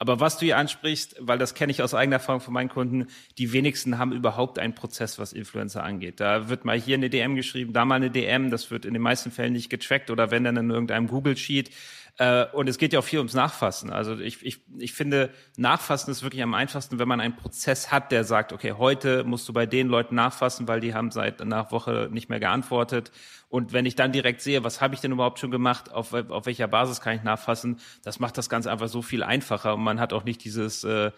Aber 0.00 0.20
was 0.20 0.38
du 0.38 0.46
hier 0.46 0.56
ansprichst, 0.56 1.16
weil 1.18 1.38
das 1.38 1.54
kenne 1.54 1.72
ich 1.72 1.82
aus 1.82 1.92
eigener 1.92 2.16
Erfahrung 2.16 2.40
von 2.40 2.54
meinen 2.54 2.68
Kunden, 2.68 3.08
die 3.36 3.52
wenigsten 3.52 3.98
haben 3.98 4.12
überhaupt 4.12 4.58
einen 4.58 4.74
Prozess, 4.74 5.18
was 5.18 5.32
Influencer 5.32 5.82
angeht. 5.82 6.20
Da 6.20 6.48
wird 6.48 6.64
mal 6.64 6.78
hier 6.78 6.94
eine 6.94 7.10
DM 7.10 7.34
geschrieben, 7.34 7.72
da 7.72 7.84
mal 7.84 7.96
eine 7.96 8.10
DM, 8.10 8.50
das 8.50 8.70
wird 8.70 8.84
in 8.84 8.92
den 8.92 9.02
meisten 9.02 9.32
Fällen 9.32 9.52
nicht 9.52 9.70
getrackt 9.70 10.10
oder 10.10 10.30
wenn 10.30 10.44
dann 10.44 10.56
in 10.56 10.70
irgendeinem 10.70 11.08
Google-Sheet. 11.08 11.70
Äh, 12.18 12.46
und 12.52 12.68
es 12.68 12.78
geht 12.78 12.92
ja 12.92 12.98
auch 12.98 13.04
viel 13.04 13.18
ums 13.18 13.34
Nachfassen. 13.34 13.90
Also 13.90 14.18
ich, 14.18 14.44
ich, 14.44 14.60
ich 14.76 14.92
finde, 14.92 15.30
Nachfassen 15.56 16.10
ist 16.10 16.22
wirklich 16.22 16.42
am 16.42 16.54
einfachsten, 16.54 16.98
wenn 16.98 17.08
man 17.08 17.20
einen 17.20 17.36
Prozess 17.36 17.92
hat, 17.92 18.12
der 18.12 18.24
sagt, 18.24 18.52
okay, 18.52 18.72
heute 18.72 19.24
musst 19.24 19.48
du 19.48 19.52
bei 19.52 19.66
den 19.66 19.88
Leuten 19.88 20.16
nachfassen, 20.16 20.66
weil 20.68 20.80
die 20.80 20.94
haben 20.94 21.12
seit 21.12 21.40
einer 21.40 21.70
Woche 21.70 22.08
nicht 22.10 22.28
mehr 22.28 22.40
geantwortet. 22.40 23.12
Und 23.48 23.72
wenn 23.72 23.86
ich 23.86 23.94
dann 23.94 24.12
direkt 24.12 24.42
sehe, 24.42 24.62
was 24.62 24.80
habe 24.80 24.94
ich 24.94 25.00
denn 25.00 25.12
überhaupt 25.12 25.38
schon 25.38 25.50
gemacht, 25.50 25.90
auf, 25.90 26.12
auf 26.12 26.46
welcher 26.46 26.68
Basis 26.68 27.00
kann 27.00 27.16
ich 27.16 27.22
nachfassen, 27.22 27.80
das 28.02 28.20
macht 28.20 28.36
das 28.36 28.50
Ganze 28.50 28.70
einfach 28.70 28.88
so 28.88 29.00
viel 29.00 29.22
einfacher. 29.22 29.74
Und 29.74 29.82
man 29.82 30.00
hat 30.00 30.12
auch 30.12 30.24
nicht 30.24 30.44
dieses 30.44 30.84
äh, 30.84 31.12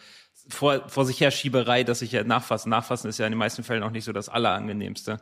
vor, 0.49 0.89
vor 0.89 1.05
sich 1.05 1.21
her 1.21 1.33
Schieberei, 1.33 1.83
dass 1.83 2.03
ich 2.03 2.13
ja 2.13 2.23
nachfassen. 2.23 2.71
Nachfassen 2.71 3.11
ist 3.11 3.19
ja 3.19 3.27
in 3.27 3.33
den 3.33 3.39
meisten 3.39 3.65
Fällen 3.65 3.83
auch 3.83 3.91
nicht 3.91 4.05
so 4.05 4.13
das 4.13 4.29
Allerangenehmste. 4.29 5.21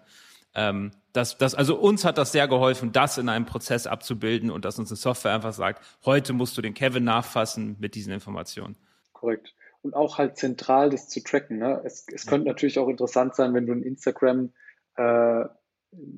Ähm, 0.54 0.90
das, 1.12 1.38
das, 1.38 1.54
also 1.54 1.76
uns 1.76 2.04
hat 2.04 2.18
das 2.18 2.32
sehr 2.32 2.46
geholfen, 2.48 2.92
das 2.92 3.16
in 3.16 3.28
einem 3.28 3.46
Prozess 3.46 3.86
abzubilden 3.86 4.50
und 4.50 4.64
dass 4.64 4.78
uns 4.78 4.90
eine 4.90 4.96
Software 4.96 5.34
einfach 5.34 5.52
sagt, 5.52 5.82
heute 6.04 6.32
musst 6.32 6.56
du 6.58 6.62
den 6.62 6.74
Kevin 6.74 7.04
nachfassen 7.04 7.76
mit 7.78 7.94
diesen 7.94 8.12
Informationen. 8.12 8.76
Korrekt. 9.12 9.54
Und 9.82 9.94
auch 9.94 10.18
halt 10.18 10.36
zentral 10.36 10.90
das 10.90 11.08
zu 11.08 11.22
tracken. 11.22 11.58
Ne? 11.58 11.80
Es, 11.84 12.06
es 12.12 12.24
ja. 12.24 12.30
könnte 12.30 12.48
natürlich 12.48 12.78
auch 12.78 12.88
interessant 12.88 13.34
sein, 13.34 13.54
wenn 13.54 13.66
du 13.66 13.72
ein 13.72 13.82
Instagram, 13.82 14.52
äh, 14.96 15.44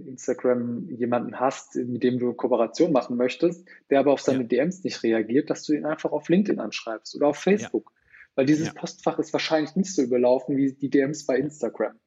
Instagram 0.07 0.89
jemanden 0.91 1.39
hast, 1.39 1.77
mit 1.77 2.03
dem 2.03 2.19
du 2.19 2.33
Kooperation 2.33 2.93
machen 2.93 3.17
möchtest, 3.17 3.67
der 3.89 4.01
aber 4.01 4.13
auf 4.13 4.21
seine 4.21 4.43
ja. 4.43 4.49
DMs 4.49 4.83
nicht 4.83 5.03
reagiert, 5.03 5.49
dass 5.51 5.65
du 5.65 5.73
ihn 5.73 5.87
einfach 5.87 6.13
auf 6.13 6.29
LinkedIn 6.29 6.61
anschreibst 6.61 7.15
oder 7.15 7.29
auf 7.29 7.37
Facebook. 7.37 7.93
Ja. 7.95 8.01
Weil 8.35 8.47
dieses 8.47 8.75
Postfach 8.75 9.19
ist 9.19 9.33
wahrscheinlich 9.33 9.77
nicht 9.77 9.95
so 9.95 10.03
überlaufen 10.03 10.57
wie 10.57 10.73
die 10.73 10.91
DMs 10.91 11.27
bei 11.27 11.37
Instagram. 11.37 11.99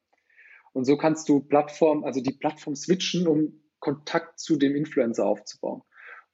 Und 0.74 0.86
so 0.86 0.98
kannst 0.98 1.29
du 1.29 1.39
Plattform, 1.39 2.03
also 2.03 2.22
die 2.22 2.34
Plattform 2.34 2.75
switchen, 2.75 3.27
um 3.27 3.62
Kontakt 3.79 4.39
zu 4.39 4.58
dem 4.58 4.75
Influencer 4.75 5.25
aufzubauen. 5.25 5.84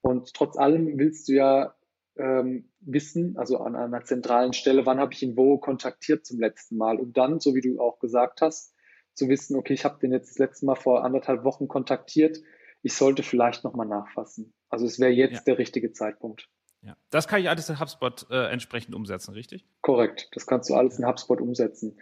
Und 0.01 0.33
trotz 0.33 0.57
allem 0.57 0.97
willst 0.97 1.27
du 1.27 1.33
ja 1.33 1.75
ähm, 2.17 2.69
wissen, 2.79 3.37
also 3.37 3.57
an 3.57 3.75
einer 3.75 4.03
zentralen 4.03 4.53
Stelle, 4.53 4.85
wann 4.85 4.99
habe 4.99 5.13
ich 5.13 5.23
ihn 5.23 5.35
wo 5.35 5.57
kontaktiert 5.57 6.25
zum 6.25 6.39
letzten 6.39 6.77
Mal, 6.77 6.97
um 6.97 7.11
dann, 7.11 7.39
so 7.39 7.55
wie 7.55 7.61
du 7.61 7.79
auch 7.79 7.99
gesagt 7.99 8.41
hast, 8.41 8.73
zu 9.19 9.29
wissen, 9.29 9.55
okay, 9.55 9.73
ich 9.73 9.85
habe 9.85 9.99
den 9.99 10.11
jetzt 10.11 10.31
das 10.31 10.37
letzte 10.39 10.65
Mal 10.65 10.75
vor 10.75 11.03
anderthalb 11.03 11.43
Wochen 11.43 11.67
kontaktiert, 11.67 12.39
ich 12.81 12.93
sollte 12.93 13.21
vielleicht 13.21 13.63
nochmal 13.63 13.87
nachfassen. 13.87 14.53
Also 14.69 14.85
es 14.85 14.99
wäre 14.99 15.11
jetzt 15.11 15.33
ja. 15.33 15.41
der 15.45 15.57
richtige 15.59 15.91
Zeitpunkt. 15.91 16.49
Ja. 16.81 16.95
Das 17.09 17.27
kann 17.27 17.41
ich 17.41 17.49
alles 17.49 17.69
in 17.69 17.79
HubSpot 17.79 18.25
äh, 18.31 18.49
entsprechend 18.49 18.95
umsetzen, 18.95 19.33
richtig? 19.33 19.65
Korrekt, 19.81 20.29
das 20.33 20.47
kannst 20.47 20.69
du 20.69 20.75
alles 20.75 20.97
in 20.97 21.05
HubSpot 21.05 21.41
umsetzen. 21.41 21.99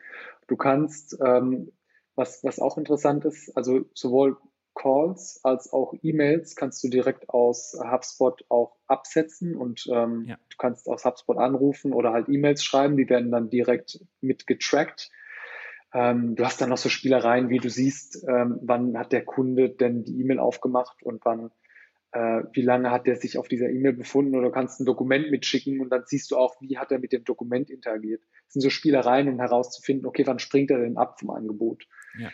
Du 0.47 0.55
kannst 0.55 1.17
ähm, 1.25 1.71
was, 2.15 2.43
was 2.43 2.59
auch 2.59 2.77
interessant 2.77 3.25
ist, 3.25 3.55
also 3.57 3.85
sowohl 3.93 4.37
Calls 4.77 5.39
als 5.43 5.73
auch 5.73 5.93
E-Mails 6.03 6.55
kannst 6.55 6.83
du 6.83 6.89
direkt 6.89 7.29
aus 7.29 7.75
HubSpot 7.79 8.45
auch 8.49 8.77
absetzen 8.85 9.55
und 9.55 9.87
ähm, 9.91 10.25
ja. 10.27 10.35
du 10.35 10.57
kannst 10.57 10.87
aus 10.87 11.03
HubSpot 11.03 11.37
anrufen 11.37 11.93
oder 11.93 12.13
halt 12.13 12.29
E-Mails 12.29 12.63
schreiben, 12.63 12.95
die 12.95 13.09
werden 13.09 13.31
dann 13.31 13.49
direkt 13.49 13.99
mit 14.21 14.45
getrackt. 14.45 15.09
Ähm, 15.93 16.35
du 16.35 16.43
hast 16.45 16.59
dann 16.59 16.69
noch 16.69 16.77
so 16.77 16.89
Spielereien, 16.89 17.49
wie 17.49 17.59
du 17.59 17.69
siehst, 17.69 18.25
ähm, 18.27 18.59
wann 18.61 18.97
hat 18.97 19.11
der 19.11 19.23
Kunde 19.23 19.69
denn 19.69 20.03
die 20.03 20.19
E-Mail 20.19 20.39
aufgemacht 20.39 21.01
und 21.01 21.23
wann, 21.23 21.51
äh, 22.11 22.43
wie 22.51 22.61
lange 22.61 22.91
hat 22.91 23.07
der 23.07 23.15
sich 23.15 23.37
auf 23.37 23.47
dieser 23.47 23.69
E-Mail 23.69 23.93
befunden 23.93 24.35
oder 24.35 24.47
du 24.47 24.51
kannst 24.51 24.79
ein 24.79 24.85
Dokument 24.85 25.31
mitschicken 25.31 25.79
und 25.79 25.89
dann 25.89 26.03
siehst 26.05 26.31
du 26.31 26.37
auch, 26.37 26.55
wie 26.59 26.77
hat 26.77 26.91
er 26.91 26.99
mit 26.99 27.13
dem 27.13 27.23
Dokument 27.23 27.69
interagiert. 27.69 28.21
Das 28.45 28.53
sind 28.53 28.61
so 28.61 28.69
Spielereien, 28.69 29.29
um 29.29 29.39
herauszufinden, 29.39 30.05
okay, 30.05 30.27
wann 30.27 30.39
springt 30.39 30.71
er 30.71 30.79
denn 30.79 30.97
ab 30.97 31.19
vom 31.19 31.29
Angebot. 31.29 31.87
Ja. 32.19 32.29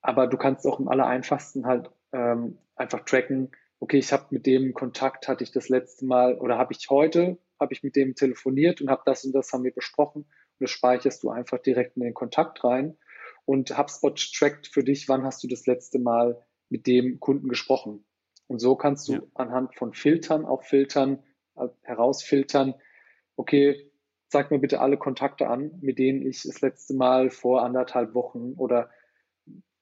Aber 0.00 0.26
du 0.26 0.36
kannst 0.36 0.66
auch 0.66 0.80
im 0.80 0.88
allereinfachsten 0.88 1.66
halt 1.66 1.90
ähm, 2.12 2.58
einfach 2.74 3.04
tracken, 3.04 3.52
okay, 3.78 3.98
ich 3.98 4.12
habe 4.12 4.26
mit 4.30 4.46
dem 4.46 4.74
Kontakt, 4.74 5.28
hatte 5.28 5.44
ich 5.44 5.52
das 5.52 5.68
letzte 5.68 6.06
Mal 6.06 6.38
oder 6.38 6.58
habe 6.58 6.72
ich 6.72 6.88
heute, 6.90 7.38
habe 7.60 7.72
ich 7.72 7.82
mit 7.82 7.94
dem 7.94 8.14
telefoniert 8.14 8.80
und 8.80 8.90
habe 8.90 9.02
das 9.04 9.24
und 9.24 9.32
das 9.32 9.52
haben 9.52 9.64
wir 9.64 9.72
besprochen 9.72 10.26
das 10.60 10.70
speicherst 10.70 11.22
du 11.22 11.30
einfach 11.30 11.58
direkt 11.58 11.96
in 11.96 12.02
den 12.02 12.14
Kontakt 12.14 12.64
rein 12.64 12.96
und 13.44 13.76
HubSpot 13.76 14.16
trackt 14.34 14.66
für 14.66 14.84
dich, 14.84 15.08
wann 15.08 15.24
hast 15.24 15.42
du 15.42 15.48
das 15.48 15.66
letzte 15.66 15.98
Mal 15.98 16.42
mit 16.68 16.86
dem 16.86 17.20
Kunden 17.20 17.48
gesprochen. 17.48 18.04
Und 18.48 18.58
so 18.58 18.76
kannst 18.76 19.08
du 19.08 19.14
ja. 19.14 19.22
anhand 19.34 19.74
von 19.74 19.92
Filtern 19.92 20.44
auch 20.44 20.62
filtern, 20.62 21.22
äh, 21.56 21.68
herausfiltern, 21.82 22.74
okay, 23.36 23.90
sag 24.28 24.50
mir 24.50 24.58
bitte 24.58 24.80
alle 24.80 24.96
Kontakte 24.96 25.48
an, 25.48 25.78
mit 25.80 25.98
denen 25.98 26.22
ich 26.22 26.42
das 26.42 26.60
letzte 26.60 26.94
Mal 26.94 27.30
vor 27.30 27.62
anderthalb 27.62 28.14
Wochen 28.14 28.54
oder 28.56 28.90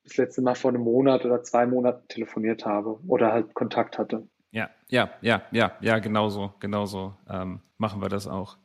das 0.04 0.16
letzte 0.18 0.42
Mal 0.42 0.54
vor 0.54 0.70
einem 0.70 0.82
Monat 0.82 1.24
oder 1.24 1.42
zwei 1.42 1.66
Monaten 1.66 2.06
telefoniert 2.08 2.66
habe 2.66 3.00
oder 3.06 3.32
halt 3.32 3.54
Kontakt 3.54 3.98
hatte. 3.98 4.28
Ja, 4.50 4.70
ja, 4.88 5.10
ja, 5.22 5.42
ja, 5.50 5.76
ja, 5.80 5.98
genauso, 5.98 6.52
genauso 6.60 7.14
ähm, 7.28 7.60
machen 7.78 8.02
wir 8.02 8.08
das 8.08 8.28
auch. 8.28 8.58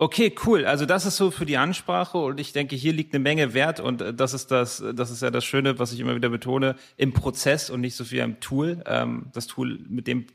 Okay, 0.00 0.32
cool. 0.46 0.64
Also 0.64 0.86
das 0.86 1.06
ist 1.06 1.16
so 1.16 1.32
für 1.32 1.44
die 1.44 1.56
Ansprache 1.56 2.18
und 2.18 2.38
ich 2.38 2.52
denke, 2.52 2.76
hier 2.76 2.92
liegt 2.92 3.12
eine 3.12 3.22
Menge 3.22 3.52
Wert 3.52 3.80
und 3.80 4.00
äh, 4.00 4.14
das 4.14 4.32
ist 4.32 4.52
das, 4.52 4.82
das 4.94 5.10
ist 5.10 5.22
ja 5.22 5.30
das 5.32 5.44
Schöne, 5.44 5.80
was 5.80 5.92
ich 5.92 5.98
immer 5.98 6.14
wieder 6.14 6.28
betone, 6.28 6.76
im 6.96 7.12
Prozess 7.12 7.68
und 7.68 7.80
nicht 7.80 7.96
so 7.96 8.04
viel 8.04 8.20
im 8.20 8.38
Tool. 8.38 8.80
Ähm, 8.86 9.26
das 9.32 9.48
Tool, 9.48 9.80
mit 9.88 10.06
dem 10.06 10.26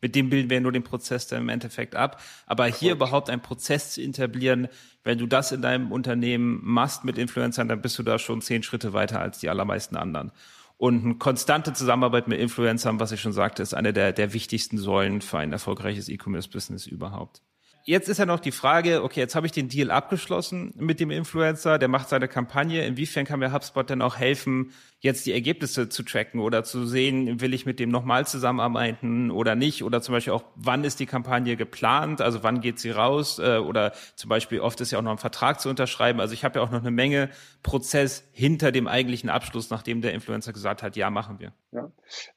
mit 0.00 0.14
dem 0.14 0.30
bilden 0.30 0.50
wir 0.50 0.60
nur 0.60 0.70
den 0.70 0.84
Prozess 0.84 1.26
dann 1.26 1.42
im 1.42 1.48
Endeffekt 1.48 1.96
ab. 1.96 2.20
Aber 2.46 2.66
hier 2.66 2.92
überhaupt 2.92 3.30
einen 3.30 3.42
Prozess 3.42 3.94
zu 3.94 4.02
etablieren, 4.02 4.68
wenn 5.02 5.18
du 5.18 5.26
das 5.26 5.50
in 5.50 5.62
deinem 5.62 5.90
Unternehmen 5.90 6.60
machst 6.62 7.04
mit 7.04 7.18
Influencern, 7.18 7.68
dann 7.68 7.82
bist 7.82 7.98
du 7.98 8.04
da 8.04 8.18
schon 8.18 8.42
zehn 8.42 8.62
Schritte 8.62 8.92
weiter 8.92 9.20
als 9.20 9.38
die 9.38 9.48
allermeisten 9.48 9.96
anderen. 9.96 10.30
Und 10.76 11.04
eine 11.04 11.14
konstante 11.16 11.72
Zusammenarbeit 11.72 12.28
mit 12.28 12.40
Influencern, 12.40 13.00
was 13.00 13.12
ich 13.12 13.20
schon 13.20 13.32
sagte, 13.32 13.62
ist 13.62 13.74
eine 13.74 13.92
der, 13.92 14.12
der 14.12 14.32
wichtigsten 14.32 14.78
Säulen 14.78 15.20
für 15.20 15.38
ein 15.38 15.52
erfolgreiches 15.52 16.08
E-Commerce-Business 16.08 16.86
überhaupt 16.86 17.42
jetzt 17.84 18.08
ist 18.08 18.18
ja 18.18 18.26
noch 18.26 18.40
die 18.40 18.52
Frage, 18.52 19.02
okay, 19.02 19.20
jetzt 19.20 19.34
habe 19.34 19.46
ich 19.46 19.52
den 19.52 19.68
Deal 19.68 19.90
abgeschlossen 19.90 20.72
mit 20.76 21.00
dem 21.00 21.10
Influencer, 21.10 21.78
der 21.78 21.88
macht 21.88 22.08
seine 22.08 22.28
Kampagne. 22.28 22.86
Inwiefern 22.86 23.24
kann 23.24 23.40
mir 23.40 23.52
HubSpot 23.52 23.88
denn 23.88 24.02
auch 24.02 24.16
helfen, 24.16 24.72
jetzt 25.02 25.26
die 25.26 25.32
Ergebnisse 25.32 25.88
zu 25.88 26.04
tracken 26.04 26.38
oder 26.38 26.62
zu 26.62 26.86
sehen, 26.86 27.40
will 27.40 27.54
ich 27.54 27.66
mit 27.66 27.80
dem 27.80 27.90
nochmal 27.90 28.24
zusammenarbeiten 28.24 29.32
oder 29.32 29.56
nicht? 29.56 29.82
Oder 29.82 30.00
zum 30.00 30.12
Beispiel 30.12 30.32
auch, 30.32 30.44
wann 30.54 30.84
ist 30.84 31.00
die 31.00 31.06
Kampagne 31.06 31.56
geplant? 31.56 32.20
Also 32.20 32.44
wann 32.44 32.60
geht 32.60 32.78
sie 32.78 32.90
raus? 32.90 33.40
Äh, 33.40 33.58
oder 33.58 33.92
zum 34.14 34.28
Beispiel 34.30 34.60
oft 34.60 34.80
ist 34.80 34.92
ja 34.92 34.98
auch 34.98 35.02
noch 35.02 35.10
ein 35.10 35.18
Vertrag 35.18 35.60
zu 35.60 35.68
unterschreiben. 35.68 36.20
Also 36.20 36.34
ich 36.34 36.44
habe 36.44 36.60
ja 36.60 36.64
auch 36.64 36.70
noch 36.70 36.80
eine 36.80 36.92
Menge 36.92 37.30
Prozess 37.64 38.28
hinter 38.30 38.70
dem 38.70 38.86
eigentlichen 38.86 39.28
Abschluss, 39.28 39.70
nachdem 39.70 40.02
der 40.02 40.14
Influencer 40.14 40.52
gesagt 40.52 40.84
hat, 40.84 40.94
ja, 40.94 41.10
machen 41.10 41.40
wir. 41.40 41.52
Ja. 41.72 41.90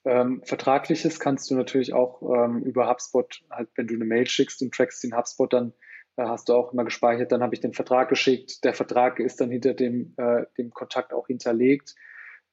Ähm, 0.03 0.41
Vertragliches 0.43 1.19
kannst 1.19 1.51
du 1.51 1.55
natürlich 1.55 1.93
auch 1.93 2.23
ähm, 2.23 2.63
über 2.63 2.89
HubSpot, 2.89 3.43
halt, 3.51 3.69
wenn 3.75 3.85
du 3.85 3.93
eine 3.93 4.05
Mail 4.05 4.25
schickst 4.25 4.63
und 4.63 4.73
trackst 4.73 5.03
den 5.03 5.15
HubSpot, 5.15 5.53
dann 5.53 5.73
äh, 6.15 6.23
hast 6.23 6.49
du 6.49 6.53
auch 6.53 6.73
immer 6.73 6.83
gespeichert, 6.83 7.31
dann 7.31 7.43
habe 7.43 7.53
ich 7.53 7.61
den 7.61 7.73
Vertrag 7.73 8.09
geschickt. 8.09 8.63
Der 8.63 8.73
Vertrag 8.73 9.19
ist 9.19 9.39
dann 9.39 9.51
hinter 9.51 9.75
dem, 9.75 10.15
äh, 10.17 10.45
dem 10.57 10.71
Kontakt 10.71 11.13
auch 11.13 11.27
hinterlegt. 11.27 11.93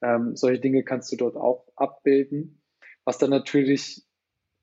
Ähm, 0.03 0.35
solche 0.35 0.59
Dinge 0.59 0.83
kannst 0.83 1.11
du 1.11 1.15
dort 1.15 1.35
auch 1.35 1.65
abbilden. 1.75 2.61
Was 3.05 3.17
dann 3.17 3.29
natürlich 3.29 4.05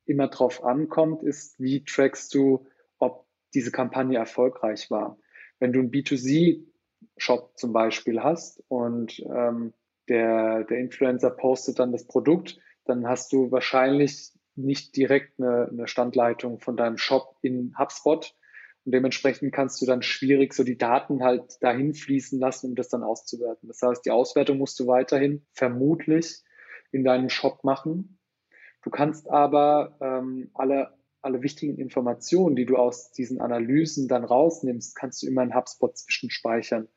immer 0.04 0.28
drauf 0.28 0.64
ankommt, 0.64 1.22
ist, 1.22 1.58
wie 1.58 1.84
trackst 1.84 2.34
du, 2.34 2.66
ob 2.98 3.26
diese 3.54 3.70
Kampagne 3.70 4.18
erfolgreich 4.18 4.90
war. 4.90 5.18
Wenn 5.58 5.72
du 5.72 5.80
einen 5.80 5.90
B2C-Shop 5.90 7.56
zum 7.56 7.72
Beispiel 7.72 8.22
hast 8.22 8.62
und 8.68 9.20
ähm, 9.20 9.72
der, 10.08 10.64
der 10.64 10.78
Influencer 10.78 11.30
postet 11.30 11.78
dann 11.78 11.92
das 11.92 12.06
Produkt, 12.06 12.58
dann 12.84 13.06
hast 13.06 13.32
du 13.32 13.50
wahrscheinlich 13.50 14.32
nicht 14.56 14.96
direkt 14.96 15.38
eine, 15.38 15.68
eine 15.68 15.86
Standleitung 15.86 16.58
von 16.58 16.76
deinem 16.76 16.98
Shop 16.98 17.36
in 17.42 17.74
HubSpot, 17.78 18.34
und 18.84 18.92
dementsprechend 18.92 19.52
kannst 19.52 19.80
du 19.82 19.86
dann 19.86 20.02
schwierig 20.02 20.54
so 20.54 20.64
die 20.64 20.78
Daten 20.78 21.22
halt 21.22 21.62
dahin 21.62 21.94
fließen 21.94 22.38
lassen, 22.38 22.70
um 22.70 22.74
das 22.74 22.88
dann 22.88 23.02
auszuwerten. 23.02 23.68
Das 23.68 23.82
heißt, 23.82 24.04
die 24.04 24.10
Auswertung 24.10 24.58
musst 24.58 24.80
du 24.80 24.86
weiterhin 24.86 25.44
vermutlich 25.52 26.42
in 26.90 27.04
deinem 27.04 27.28
Shop 27.28 27.62
machen. 27.62 28.18
Du 28.82 28.90
kannst 28.90 29.28
aber 29.28 29.96
ähm, 30.00 30.50
alle, 30.54 30.94
alle 31.20 31.42
wichtigen 31.42 31.76
Informationen, 31.76 32.56
die 32.56 32.64
du 32.64 32.76
aus 32.76 33.12
diesen 33.12 33.40
Analysen 33.40 34.08
dann 34.08 34.24
rausnimmst, 34.24 34.96
kannst 34.96 35.22
du 35.22 35.26
immer 35.26 35.42
in 35.42 35.54
HubSpot 35.54 35.96
zwischenspeichern. 35.96 36.88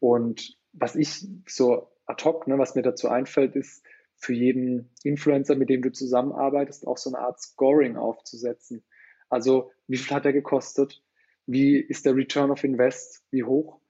Und 0.00 0.56
was 0.72 0.96
ich 0.96 1.26
so 1.46 1.90
ad 2.06 2.24
hoc, 2.24 2.46
ne, 2.46 2.58
was 2.58 2.74
mir 2.74 2.82
dazu 2.82 3.08
einfällt, 3.08 3.56
ist, 3.56 3.84
für 4.18 4.32
jeden 4.32 4.90
Influencer, 5.02 5.56
mit 5.56 5.68
dem 5.68 5.82
du 5.82 5.92
zusammenarbeitest, 5.92 6.86
auch 6.86 6.96
so 6.96 7.10
eine 7.10 7.18
Art 7.18 7.40
Scoring 7.40 7.96
aufzusetzen. 7.96 8.82
Also, 9.28 9.70
wie 9.86 9.96
viel 9.96 10.16
hat 10.16 10.24
er 10.24 10.32
gekostet? 10.32 11.02
Wie 11.46 11.76
ist 11.78 12.06
der 12.06 12.16
Return 12.16 12.50
of 12.50 12.64
Invest, 12.64 13.22
wie 13.30 13.44
hoch 13.44 13.80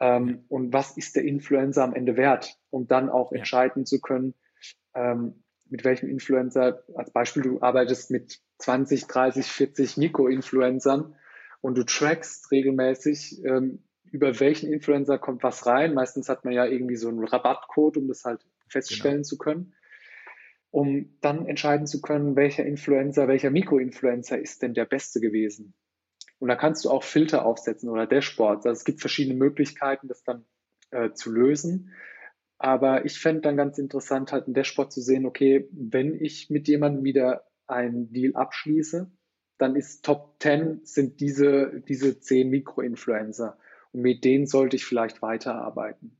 ähm, 0.00 0.44
und 0.48 0.72
was 0.72 0.96
ist 0.96 1.16
der 1.16 1.24
Influencer 1.24 1.84
am 1.84 1.94
Ende 1.94 2.16
wert, 2.16 2.56
um 2.70 2.86
dann 2.86 3.08
auch 3.08 3.32
ja. 3.32 3.38
entscheiden 3.38 3.86
zu 3.86 4.00
können, 4.00 4.34
ähm, 4.94 5.42
mit 5.68 5.84
welchem 5.84 6.08
Influencer, 6.08 6.84
als 6.94 7.10
Beispiel, 7.12 7.42
du 7.42 7.62
arbeitest 7.62 8.10
mit 8.10 8.40
20, 8.58 9.06
30, 9.06 9.46
40 9.46 9.96
Mikro-Influencern 9.96 11.14
und 11.60 11.78
du 11.78 11.84
trackst 11.84 12.50
regelmäßig, 12.50 13.42
ähm, 13.44 13.82
über 14.10 14.38
welchen 14.40 14.70
Influencer 14.70 15.18
kommt 15.18 15.42
was 15.42 15.64
rein. 15.64 15.94
Meistens 15.94 16.28
hat 16.28 16.44
man 16.44 16.52
ja 16.52 16.66
irgendwie 16.66 16.96
so 16.96 17.08
einen 17.08 17.24
Rabattcode, 17.24 17.96
um 17.96 18.08
das 18.08 18.24
halt 18.24 18.44
feststellen 18.68 19.18
genau. 19.18 19.28
zu 19.28 19.38
können 19.38 19.74
um 20.72 21.18
dann 21.20 21.46
entscheiden 21.46 21.86
zu 21.86 22.00
können, 22.00 22.34
welcher 22.34 22.64
Influencer, 22.64 23.28
welcher 23.28 23.50
Mikroinfluencer 23.50 24.38
ist 24.38 24.62
denn 24.62 24.72
der 24.72 24.86
beste 24.86 25.20
gewesen. 25.20 25.74
Und 26.42 26.48
da 26.48 26.56
kannst 26.56 26.84
du 26.84 26.90
auch 26.90 27.04
Filter 27.04 27.44
aufsetzen 27.44 27.88
oder 27.88 28.04
Dashboards. 28.04 28.66
Also 28.66 28.76
es 28.76 28.84
gibt 28.84 28.98
verschiedene 28.98 29.36
Möglichkeiten, 29.36 30.08
das 30.08 30.24
dann 30.24 30.44
äh, 30.90 31.12
zu 31.12 31.30
lösen. 31.30 31.92
Aber 32.58 33.04
ich 33.04 33.20
fände 33.20 33.42
dann 33.42 33.56
ganz 33.56 33.78
interessant, 33.78 34.32
halt 34.32 34.48
ein 34.48 34.52
Dashboard 34.52 34.90
zu 34.90 35.00
sehen, 35.00 35.24
okay, 35.24 35.68
wenn 35.70 36.20
ich 36.20 36.50
mit 36.50 36.66
jemandem 36.66 37.04
wieder 37.04 37.44
einen 37.68 38.12
Deal 38.12 38.34
abschließe, 38.34 39.08
dann 39.58 39.76
ist 39.76 40.04
Top 40.04 40.34
10 40.40 40.80
sind 40.82 41.20
diese, 41.20 41.80
diese 41.86 42.18
10 42.18 42.50
Mikroinfluencer. 42.50 43.56
Und 43.92 44.00
mit 44.00 44.24
denen 44.24 44.48
sollte 44.48 44.74
ich 44.74 44.84
vielleicht 44.84 45.22
weiterarbeiten. 45.22 46.18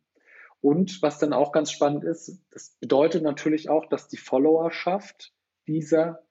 Und 0.61 1.03
was 1.03 1.19
dann 1.19 1.33
auch 1.33 1.51
ganz 1.51 1.73
spannend 1.73 2.05
ist, 2.05 2.39
das 2.53 2.77
bedeutet 2.79 3.25
natürlich 3.25 3.71
auch, 3.71 3.87
dass 3.87 4.07
die 4.07 4.19
Followerschaft 4.19 5.35
dieser 5.67 6.23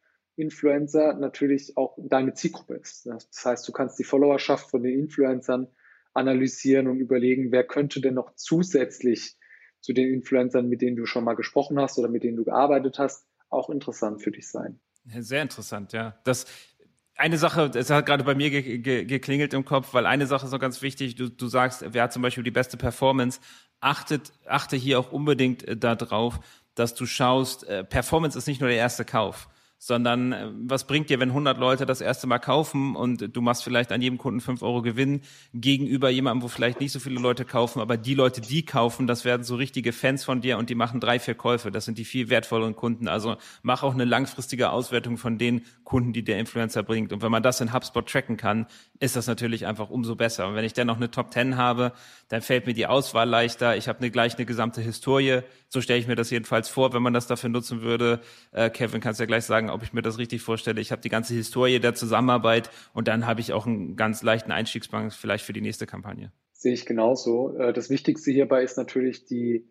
Influencer 0.42 1.14
natürlich 1.14 1.78
auch 1.78 1.96
deine 1.98 2.34
Zielgruppe 2.34 2.76
ist. 2.76 3.06
Das 3.06 3.30
heißt, 3.46 3.68
du 3.68 3.72
kannst 3.72 4.00
die 4.00 4.04
Followerschaft 4.04 4.70
von 4.70 4.84
den 4.84 4.98
Influencern 5.00 5.68
analysieren 6.14 6.88
und 6.88 7.00
überlegen, 7.00 7.52
wer 7.52 7.64
könnte 7.64 8.02
denn 8.02 8.16
noch 8.16 8.36
zusätzlich 8.36 9.38
zu 9.80 9.94
den 9.94 10.14
Influencern, 10.14 10.68
mit 10.68 10.82
denen 10.82 10.96
du 10.96 11.06
schon 11.06 11.24
mal 11.24 11.36
gesprochen 11.36 11.80
hast 11.80 11.98
oder 11.98 12.10
mit 12.10 12.24
denen 12.24 12.38
du 12.38 12.44
gearbeitet 12.44 13.00
hast, 13.00 13.26
auch 13.50 13.70
interessant 13.70 14.22
für 14.22 14.32
dich 14.32 14.50
sein. 14.50 14.80
Sehr 15.06 15.42
interessant, 15.42 15.94
ja. 15.94 16.20
Das, 16.24 16.46
eine 17.16 17.38
Sache, 17.38 17.72
es 17.74 17.90
hat 17.90 18.06
gerade 18.06 18.24
bei 18.24 18.36
mir 18.36 18.50
ge 18.50 18.80
ge 18.80 19.06
geklingelt 19.06 19.54
im 19.54 19.66
Kopf, 19.66 19.94
weil 19.94 20.06
eine 20.06 20.28
Sache 20.28 20.46
ist 20.46 20.52
noch 20.52 20.60
ganz 20.60 20.82
wichtig. 20.82 21.16
Du, 21.16 21.30
du 21.30 21.48
sagst, 21.48 21.84
wer 21.88 22.04
hat 22.04 22.14
zum 22.14 22.22
Beispiel 22.22 22.44
die 22.44 22.52
beste 22.52 22.78
Performance? 22.78 23.40
Achtet, 23.80 24.32
achte 24.46 24.76
hier 24.76 25.00
auch 25.00 25.12
unbedingt 25.12 25.68
äh, 25.68 25.78
darauf, 25.78 26.40
dass 26.76 26.94
du 26.94 27.06
schaust, 27.06 27.68
äh, 27.68 27.84
Performance 27.84 28.38
ist 28.38 28.48
nicht 28.48 28.62
nur 28.62 28.70
der 28.70 28.78
erste 28.78 29.06
Kauf 29.06 29.50
sondern 29.84 30.32
äh, 30.32 30.48
was 30.68 30.86
bringt 30.86 31.10
dir, 31.10 31.20
wenn 31.20 31.30
100 31.30 31.58
Leute 31.58 31.88
das 31.88 32.02
erste 32.02 32.28
Mal 32.28 32.38
kaufen 32.38 32.96
und 32.96 33.36
du 33.36 33.42
machst 33.42 33.64
vielleicht 33.64 33.92
an 33.92 34.00
jedem 34.00 34.20
Kunden 34.20 34.40
5 34.40 34.62
Euro 34.62 34.84
Gewinn 34.84 35.22
gegenüber 35.56 36.12
jemandem, 36.12 36.44
wo 36.44 36.50
vielleicht 36.50 36.80
nicht 36.80 36.92
so 36.92 37.00
viele 37.00 37.20
Leute 37.20 37.46
kaufen, 37.46 37.82
aber 37.82 37.98
die 37.98 38.14
Leute, 38.14 38.42
die 38.42 38.64
kaufen, 38.64 39.08
das 39.08 39.26
werden 39.26 39.44
so 39.44 39.56
richtige 39.56 39.92
Fans 39.92 40.24
von 40.24 40.40
dir 40.40 40.60
und 40.60 40.70
die 40.70 40.76
machen 40.76 41.00
drei, 41.00 41.18
vier 41.18 41.34
Käufe. 41.34 41.72
Das 41.72 41.86
sind 41.86 41.98
die 41.98 42.06
viel 42.06 42.30
wertvolleren 42.30 42.76
Kunden. 42.76 43.08
Also 43.08 43.38
mach 43.64 43.82
auch 43.82 43.96
eine 43.96 44.06
langfristige 44.06 44.70
Auswertung 44.70 45.18
von 45.18 45.40
den 45.40 45.66
Kunden, 45.84 46.14
die 46.14 46.24
der 46.24 46.38
Influencer 46.38 46.84
bringt. 46.84 47.12
Und 47.12 47.24
wenn 47.24 47.32
man 47.32 47.42
das 47.42 47.60
in 47.60 47.74
HubSpot 47.74 48.08
tracken 48.08 48.38
kann, 48.38 48.68
ist 49.00 49.16
das 49.16 49.26
natürlich 49.26 49.66
einfach 49.66 49.90
umso 49.90 50.16
besser. 50.16 50.48
Und 50.48 50.54
wenn 50.54 50.64
ich 50.64 50.74
dann 50.74 50.86
noch 50.86 50.98
eine 50.98 51.10
Top 51.10 51.34
10 51.34 51.58
habe, 51.58 51.94
dann 52.30 52.44
fällt 52.44 52.68
mir 52.68 52.76
die 52.76 52.86
Auswahl 52.86 53.28
leichter. 53.28 53.76
Ich 53.78 53.88
habe 53.88 53.98
eine, 53.98 54.12
gleich 54.12 54.36
eine 54.38 54.46
gesamte 54.46 54.82
Historie. 54.82 55.42
So 55.74 55.80
stelle 55.80 56.00
ich 56.00 56.08
mir 56.08 56.16
das 56.16 56.30
jedenfalls 56.30 56.68
vor, 56.68 56.92
wenn 56.92 57.02
man 57.02 57.14
das 57.14 57.28
dafür 57.28 57.50
nutzen 57.50 57.82
würde. 57.82 58.20
Äh, 58.52 58.70
Kevin, 58.70 59.00
kannst 59.00 59.22
ja 59.22 59.26
gleich 59.26 59.46
sagen, 59.46 59.70
ob 59.70 59.84
ich 59.84 59.94
mir 59.94 60.02
das 60.02 60.18
richtig 60.18 60.42
vorstelle. 60.42 60.82
Ich 60.82 60.92
habe 60.92 61.02
die 61.02 61.08
ganze 61.08 61.34
Historie 61.34 61.80
der 61.80 61.94
Zusammenarbeit 61.94 62.70
und 62.94 63.08
dann 63.08 63.26
habe 63.26 63.40
ich 63.40 63.54
auch 63.54 63.66
einen 63.66 63.96
ganz 63.96 64.22
leichten 64.22 64.52
Einstiegsbank 64.52 65.14
vielleicht 65.14 65.46
für 65.46 65.54
die 65.54 65.62
nächste 65.62 65.88
Kampagne. 65.88 66.34
Sehe 66.52 66.74
ich 66.74 66.86
genauso. 66.86 67.56
Äh, 67.56 67.72
das 67.72 67.90
Wichtigste 67.90 68.32
hierbei 68.32 68.64
ist 68.64 68.76
natürlich 68.76 69.24
die, 69.24 69.66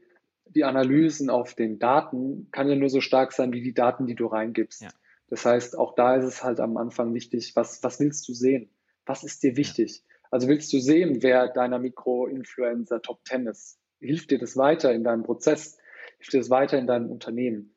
die 0.46 0.64
Analysen 0.64 1.28
auf 1.28 1.52
den 1.52 1.78
Daten 1.78 2.48
kann 2.50 2.70
ja 2.70 2.76
nur 2.76 2.88
so 2.88 3.02
stark 3.02 3.32
sein 3.32 3.52
wie 3.52 3.60
die 3.60 3.74
Daten, 3.74 4.06
die 4.06 4.14
du 4.14 4.24
reingibst. 4.24 4.80
Ja. 4.80 4.88
Das 5.28 5.44
heißt, 5.44 5.76
auch 5.76 5.94
da 5.96 6.16
ist 6.16 6.24
es 6.24 6.42
halt 6.42 6.60
am 6.60 6.78
Anfang 6.78 7.12
wichtig, 7.12 7.52
was, 7.56 7.82
was 7.82 8.00
willst 8.00 8.26
du 8.26 8.32
sehen? 8.32 8.70
Was 9.04 9.22
ist 9.22 9.42
dir 9.42 9.54
wichtig? 9.54 9.98
Ja. 9.98 10.14
Also 10.30 10.48
willst 10.48 10.72
du 10.72 10.80
sehen, 10.80 11.22
wer 11.22 11.48
deiner 11.48 11.78
Mikro-Influencer 11.78 13.02
Top 13.02 13.20
10 13.26 13.48
ist? 13.48 13.78
Hilft 13.98 14.30
dir 14.30 14.38
das 14.38 14.56
weiter 14.56 14.94
in 14.94 15.04
deinem 15.04 15.24
Prozess? 15.24 15.76
Hilft 16.20 16.34
dir 16.34 16.38
das 16.38 16.50
weiter 16.50 16.78
in 16.78 16.86
deinem 16.86 17.10
Unternehmen? 17.10 17.74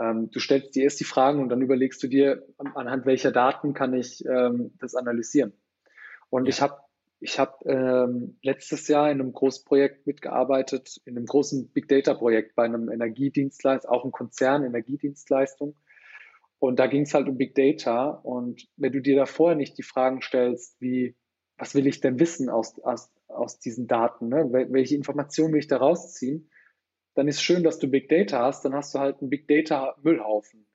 Ähm, 0.00 0.30
du 0.30 0.40
stellst 0.40 0.74
dir 0.74 0.84
erst 0.84 1.00
die 1.00 1.04
Fragen 1.04 1.40
und 1.40 1.50
dann 1.50 1.60
überlegst 1.60 2.02
du 2.02 2.08
dir, 2.08 2.46
anhand 2.74 3.04
welcher 3.04 3.30
Daten 3.30 3.74
kann 3.74 3.92
ich 3.92 4.24
ähm, 4.24 4.72
das 4.80 4.94
analysieren. 4.94 5.52
Und 6.30 6.46
ja. 6.46 6.48
ich 6.48 6.62
habe 6.62 6.78
ich 7.20 7.38
hab, 7.38 7.64
ähm, 7.66 8.38
letztes 8.42 8.88
Jahr 8.88 9.10
in 9.10 9.20
einem 9.20 9.32
Großprojekt 9.32 10.06
mitgearbeitet, 10.06 11.00
in 11.04 11.16
einem 11.16 11.26
großen 11.26 11.68
Big 11.72 11.88
Data 11.88 12.14
Projekt 12.14 12.54
bei 12.54 12.64
einem 12.64 12.90
Energiedienstleister, 12.90 13.90
auch 13.90 14.04
ein 14.04 14.12
Konzern 14.12 14.64
Energiedienstleistung. 14.64 15.76
Und 16.58 16.78
da 16.78 16.86
ging 16.86 17.02
es 17.02 17.14
halt 17.14 17.28
um 17.28 17.36
Big 17.36 17.54
Data. 17.54 18.08
Und 18.08 18.66
wenn 18.76 18.92
du 18.92 19.00
dir 19.00 19.16
da 19.16 19.26
vorher 19.26 19.56
nicht 19.56 19.78
die 19.78 19.82
Fragen 19.82 20.22
stellst, 20.22 20.80
wie, 20.80 21.16
was 21.56 21.74
will 21.74 21.86
ich 21.86 22.00
denn 22.00 22.18
wissen 22.18 22.48
aus, 22.48 22.78
aus, 22.80 23.10
aus 23.28 23.58
diesen 23.58 23.86
Daten? 23.86 24.28
Ne? 24.28 24.48
Welche 24.70 24.96
Informationen 24.96 25.52
will 25.52 25.60
ich 25.60 25.68
da 25.68 25.76
rausziehen? 25.76 26.50
Dann 27.14 27.28
ist 27.28 27.42
schön, 27.42 27.62
dass 27.62 27.78
du 27.78 27.88
Big 27.88 28.08
Data 28.08 28.44
hast, 28.44 28.64
dann 28.64 28.74
hast 28.74 28.94
du 28.94 28.98
halt 28.98 29.20
einen 29.20 29.30
Big 29.30 29.48
Data 29.48 29.96
Müllhaufen. 30.02 30.66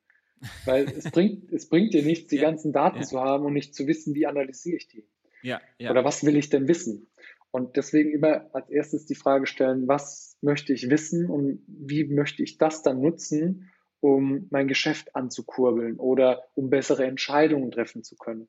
Weil 0.64 0.84
es 0.84 1.04
bringt, 1.12 1.52
es 1.52 1.68
bringt 1.68 1.94
dir 1.94 2.02
nichts, 2.02 2.28
die 2.28 2.36
ja, 2.36 2.42
ganzen 2.42 2.72
Daten 2.72 3.00
ja. 3.00 3.04
zu 3.04 3.20
haben 3.20 3.44
und 3.44 3.52
nicht 3.52 3.74
zu 3.74 3.86
wissen, 3.86 4.14
wie 4.14 4.26
analysiere 4.26 4.76
ich 4.76 4.88
die. 4.88 5.06
Ja, 5.42 5.60
ja. 5.78 5.90
Oder 5.90 6.04
was 6.04 6.24
will 6.24 6.36
ich 6.36 6.50
denn 6.50 6.68
wissen? 6.68 7.10
Und 7.50 7.76
deswegen 7.76 8.12
immer 8.12 8.48
als 8.54 8.70
erstes 8.70 9.06
die 9.06 9.14
Frage 9.14 9.46
stellen, 9.46 9.88
was 9.88 10.38
möchte 10.40 10.72
ich 10.72 10.88
wissen 10.88 11.28
und 11.28 11.64
wie 11.66 12.04
möchte 12.04 12.42
ich 12.42 12.58
das 12.58 12.82
dann 12.82 13.00
nutzen, 13.00 13.70
um 14.00 14.46
mein 14.50 14.68
Geschäft 14.68 15.14
anzukurbeln 15.16 15.98
oder 15.98 16.44
um 16.54 16.70
bessere 16.70 17.04
Entscheidungen 17.04 17.70
treffen 17.70 18.02
zu 18.02 18.16
können. 18.16 18.48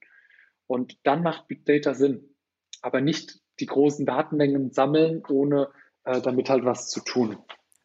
Und 0.68 0.98
dann 1.04 1.24
macht 1.24 1.48
Big 1.48 1.66
Data 1.66 1.94
Sinn. 1.94 2.36
Aber 2.82 3.02
nicht 3.02 3.42
die 3.60 3.66
großen 3.66 4.06
Datenmengen 4.06 4.72
sammeln, 4.72 5.24
ohne 5.28 5.70
äh, 6.04 6.22
damit 6.22 6.50
halt 6.50 6.64
was 6.64 6.90
zu 6.90 7.02
tun. 7.02 7.38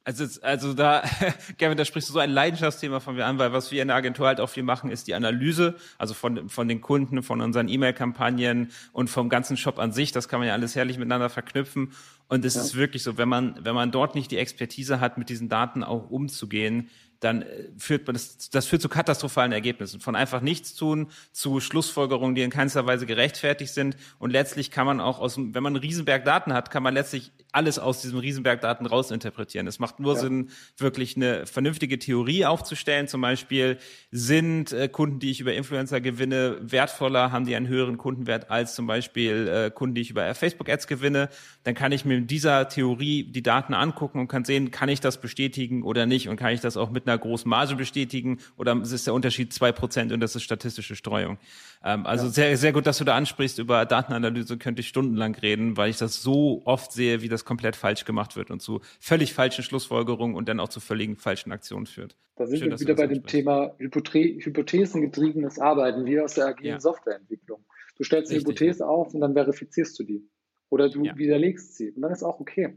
Also, 0.06 0.24
also 0.42 0.72
da, 0.72 1.02
Gavin, 1.58 1.76
da 1.76 1.84
sprichst 1.84 2.08
du 2.08 2.12
so 2.12 2.20
ein 2.20 2.30
Leidenschaftsthema 2.30 3.00
von 3.00 3.16
mir 3.16 3.26
an, 3.26 3.40
weil 3.40 3.52
was 3.52 3.72
wir 3.72 3.82
in 3.82 3.88
der 3.88 3.96
Agentur 3.96 4.28
halt 4.28 4.38
auch 4.38 4.48
viel 4.48 4.62
machen, 4.62 4.88
ist 4.88 5.08
die 5.08 5.14
Analyse, 5.14 5.74
also 5.98 6.14
von, 6.14 6.48
von 6.48 6.68
den 6.68 6.80
Kunden, 6.80 7.24
von 7.24 7.40
unseren 7.40 7.68
E-Mail-Kampagnen 7.68 8.70
und 8.92 9.10
vom 9.10 9.28
ganzen 9.28 9.56
Shop 9.56 9.80
an 9.80 9.90
sich. 9.90 10.12
Das 10.12 10.28
kann 10.28 10.38
man 10.38 10.46
ja 10.46 10.54
alles 10.54 10.76
herrlich 10.76 10.96
miteinander 10.98 11.28
verknüpfen. 11.28 11.90
Und 12.28 12.44
es 12.44 12.54
ja. 12.54 12.60
ist 12.60 12.76
wirklich 12.76 13.02
so, 13.02 13.18
wenn 13.18 13.28
man, 13.28 13.58
wenn 13.64 13.74
man 13.74 13.90
dort 13.90 14.14
nicht 14.14 14.30
die 14.30 14.38
Expertise 14.38 15.00
hat, 15.00 15.18
mit 15.18 15.28
diesen 15.28 15.48
Daten 15.48 15.82
auch 15.82 16.08
umzugehen, 16.08 16.88
dann 17.20 17.42
äh, 17.42 17.68
führt 17.78 18.06
man 18.06 18.14
das, 18.14 18.50
das 18.50 18.66
führt 18.66 18.82
zu 18.82 18.88
katastrophalen 18.88 19.52
Ergebnissen. 19.52 20.00
Von 20.00 20.16
einfach 20.16 20.40
nichts 20.40 20.74
tun 20.74 21.08
zu 21.32 21.60
Schlussfolgerungen, 21.60 22.34
die 22.34 22.42
in 22.42 22.50
keinster 22.50 22.86
Weise 22.86 23.06
gerechtfertigt 23.06 23.72
sind. 23.72 23.96
Und 24.18 24.30
letztlich 24.30 24.70
kann 24.70 24.86
man 24.86 25.00
auch 25.00 25.18
aus, 25.18 25.36
wenn 25.38 25.62
man 25.62 25.74
einen 25.74 25.76
Riesenberg 25.76 26.24
Daten 26.24 26.52
hat, 26.52 26.70
kann 26.70 26.82
man 26.82 26.94
letztlich 26.94 27.32
alles 27.52 27.78
aus 27.78 28.02
diesem 28.02 28.18
Riesenberg 28.18 28.60
Daten 28.60 28.84
rausinterpretieren. 28.84 29.66
Es 29.66 29.78
macht 29.78 29.98
nur 29.98 30.14
ja. 30.14 30.20
Sinn, 30.20 30.50
wirklich 30.76 31.16
eine 31.16 31.46
vernünftige 31.46 31.98
Theorie 31.98 32.44
aufzustellen. 32.44 33.08
Zum 33.08 33.22
Beispiel 33.22 33.78
sind 34.10 34.72
äh, 34.72 34.88
Kunden, 34.88 35.20
die 35.20 35.30
ich 35.30 35.40
über 35.40 35.54
Influencer 35.54 36.02
gewinne, 36.02 36.58
wertvoller, 36.60 37.32
haben 37.32 37.46
die 37.46 37.56
einen 37.56 37.68
höheren 37.68 37.96
Kundenwert 37.96 38.50
als 38.50 38.74
zum 38.74 38.86
Beispiel 38.86 39.48
äh, 39.48 39.70
Kunden, 39.70 39.94
die 39.94 40.02
ich 40.02 40.10
über 40.10 40.34
Facebook 40.34 40.68
Ads 40.68 40.86
gewinne. 40.86 41.30
Dann 41.64 41.74
kann 41.74 41.92
ich 41.92 42.04
mir 42.04 42.18
in 42.18 42.26
dieser 42.26 42.68
Theorie 42.68 43.24
die 43.24 43.42
Daten 43.42 43.72
angucken 43.72 44.20
und 44.20 44.28
kann 44.28 44.44
sehen, 44.44 44.70
kann 44.70 44.90
ich 44.90 45.00
das 45.00 45.20
bestätigen 45.20 45.82
oder 45.82 46.04
nicht 46.04 46.28
und 46.28 46.36
kann 46.36 46.52
ich 46.52 46.60
das 46.60 46.76
auch 46.76 46.90
mit 46.90 47.05
einer 47.06 47.18
großen 47.18 47.48
Marge 47.48 47.76
bestätigen 47.76 48.38
oder 48.56 48.80
ist 48.80 49.06
der 49.06 49.14
Unterschied 49.14 49.52
zwei 49.52 49.72
Prozent 49.72 50.12
und 50.12 50.20
das 50.20 50.36
ist 50.36 50.42
statistische 50.42 50.96
Streuung. 50.96 51.38
Ähm, 51.84 52.06
also 52.06 52.26
ja. 52.26 52.32
sehr, 52.32 52.56
sehr 52.56 52.72
gut, 52.72 52.86
dass 52.86 52.98
du 52.98 53.04
da 53.04 53.16
ansprichst. 53.16 53.58
Über 53.58 53.84
Datenanalyse 53.84 54.58
könnte 54.58 54.80
ich 54.80 54.88
stundenlang 54.88 55.34
reden, 55.34 55.76
weil 55.76 55.90
ich 55.90 55.98
das 55.98 56.22
so 56.22 56.62
oft 56.64 56.92
sehe, 56.92 57.22
wie 57.22 57.28
das 57.28 57.44
komplett 57.44 57.76
falsch 57.76 58.04
gemacht 58.04 58.36
wird 58.36 58.50
und 58.50 58.60
zu 58.60 58.80
völlig 59.00 59.34
falschen 59.34 59.62
Schlussfolgerungen 59.62 60.36
und 60.36 60.48
dann 60.48 60.60
auch 60.60 60.68
zu 60.68 60.80
völligen 60.80 61.16
falschen 61.16 61.52
Aktionen 61.52 61.86
führt. 61.86 62.16
Da 62.36 62.46
sind 62.46 62.58
Schön, 62.58 62.70
wir 62.70 62.80
wieder 62.80 62.94
bei 62.94 63.06
dem 63.06 63.24
Thema 63.24 63.74
hypothesengetriebenes 63.78 65.58
Arbeiten, 65.58 66.04
wie 66.04 66.20
aus 66.20 66.34
der 66.34 66.46
agilen 66.46 66.74
ja. 66.74 66.80
Softwareentwicklung. 66.80 67.64
Du 67.96 68.04
stellst 68.04 68.30
eine 68.30 68.40
Hypothese 68.40 68.86
auf 68.86 69.14
und 69.14 69.20
dann 69.22 69.32
verifizierst 69.32 69.98
du 69.98 70.04
die. 70.04 70.28
Oder 70.68 70.90
du 70.90 71.04
ja. 71.04 71.16
widerlegst 71.16 71.76
sie. 71.76 71.92
Und 71.92 72.02
dann 72.02 72.12
ist 72.12 72.22
auch 72.22 72.40
okay. 72.40 72.76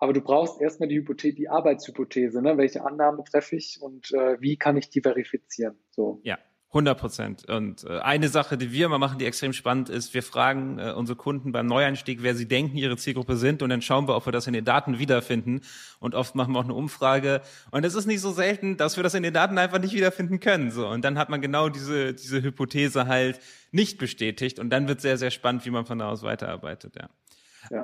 Aber 0.00 0.14
du 0.14 0.22
brauchst 0.22 0.60
erstmal 0.60 0.88
die 0.88 0.96
Hypothese, 0.96 1.36
die 1.36 1.48
Arbeitshypothese, 1.48 2.40
ne? 2.40 2.56
welche 2.56 2.84
Annahme 2.84 3.22
treffe 3.22 3.56
ich 3.56 3.80
und 3.80 4.12
äh, 4.12 4.40
wie 4.40 4.56
kann 4.56 4.76
ich 4.78 4.88
die 4.88 5.02
verifizieren? 5.02 5.76
So. 5.90 6.20
Ja, 6.24 6.38
100 6.68 6.98
Prozent. 6.98 7.48
Und 7.48 7.84
äh, 7.84 7.98
eine 7.98 8.28
Sache, 8.28 8.56
die 8.56 8.72
wir 8.72 8.86
immer 8.86 8.98
machen, 8.98 9.18
die 9.18 9.26
extrem 9.26 9.52
spannend 9.52 9.88
ist, 9.88 10.14
wir 10.14 10.22
fragen 10.22 10.78
äh, 10.78 10.92
unsere 10.92 11.16
Kunden 11.16 11.50
beim 11.50 11.66
Neueinstieg, 11.66 12.22
wer 12.22 12.36
sie 12.36 12.46
denken, 12.46 12.76
ihre 12.76 12.96
Zielgruppe 12.96 13.36
sind, 13.36 13.60
und 13.62 13.70
dann 13.70 13.82
schauen 13.82 14.06
wir, 14.06 14.16
ob 14.16 14.26
wir 14.26 14.32
das 14.32 14.46
in 14.46 14.52
den 14.52 14.64
Daten 14.64 15.00
wiederfinden. 15.00 15.62
Und 15.98 16.14
oft 16.14 16.36
machen 16.36 16.54
wir 16.54 16.60
auch 16.60 16.64
eine 16.64 16.74
Umfrage. 16.74 17.42
Und 17.72 17.84
es 17.84 17.94
ist 17.94 18.06
nicht 18.06 18.20
so 18.20 18.30
selten, 18.30 18.76
dass 18.76 18.96
wir 18.96 19.02
das 19.02 19.14
in 19.14 19.24
den 19.24 19.34
Daten 19.34 19.58
einfach 19.58 19.80
nicht 19.80 19.94
wiederfinden 19.94 20.38
können. 20.38 20.70
So. 20.70 20.86
Und 20.86 21.04
dann 21.04 21.18
hat 21.18 21.28
man 21.28 21.40
genau 21.40 21.68
diese, 21.68 22.14
diese 22.14 22.40
Hypothese 22.40 23.06
halt 23.06 23.40
nicht 23.72 23.98
bestätigt. 23.98 24.60
Und 24.60 24.70
dann 24.70 24.86
wird 24.86 25.00
sehr, 25.00 25.18
sehr 25.18 25.32
spannend, 25.32 25.66
wie 25.66 25.70
man 25.70 25.86
von 25.86 25.98
da 25.98 26.08
aus 26.08 26.22
weiterarbeitet, 26.22 26.94
ja. 26.96 27.10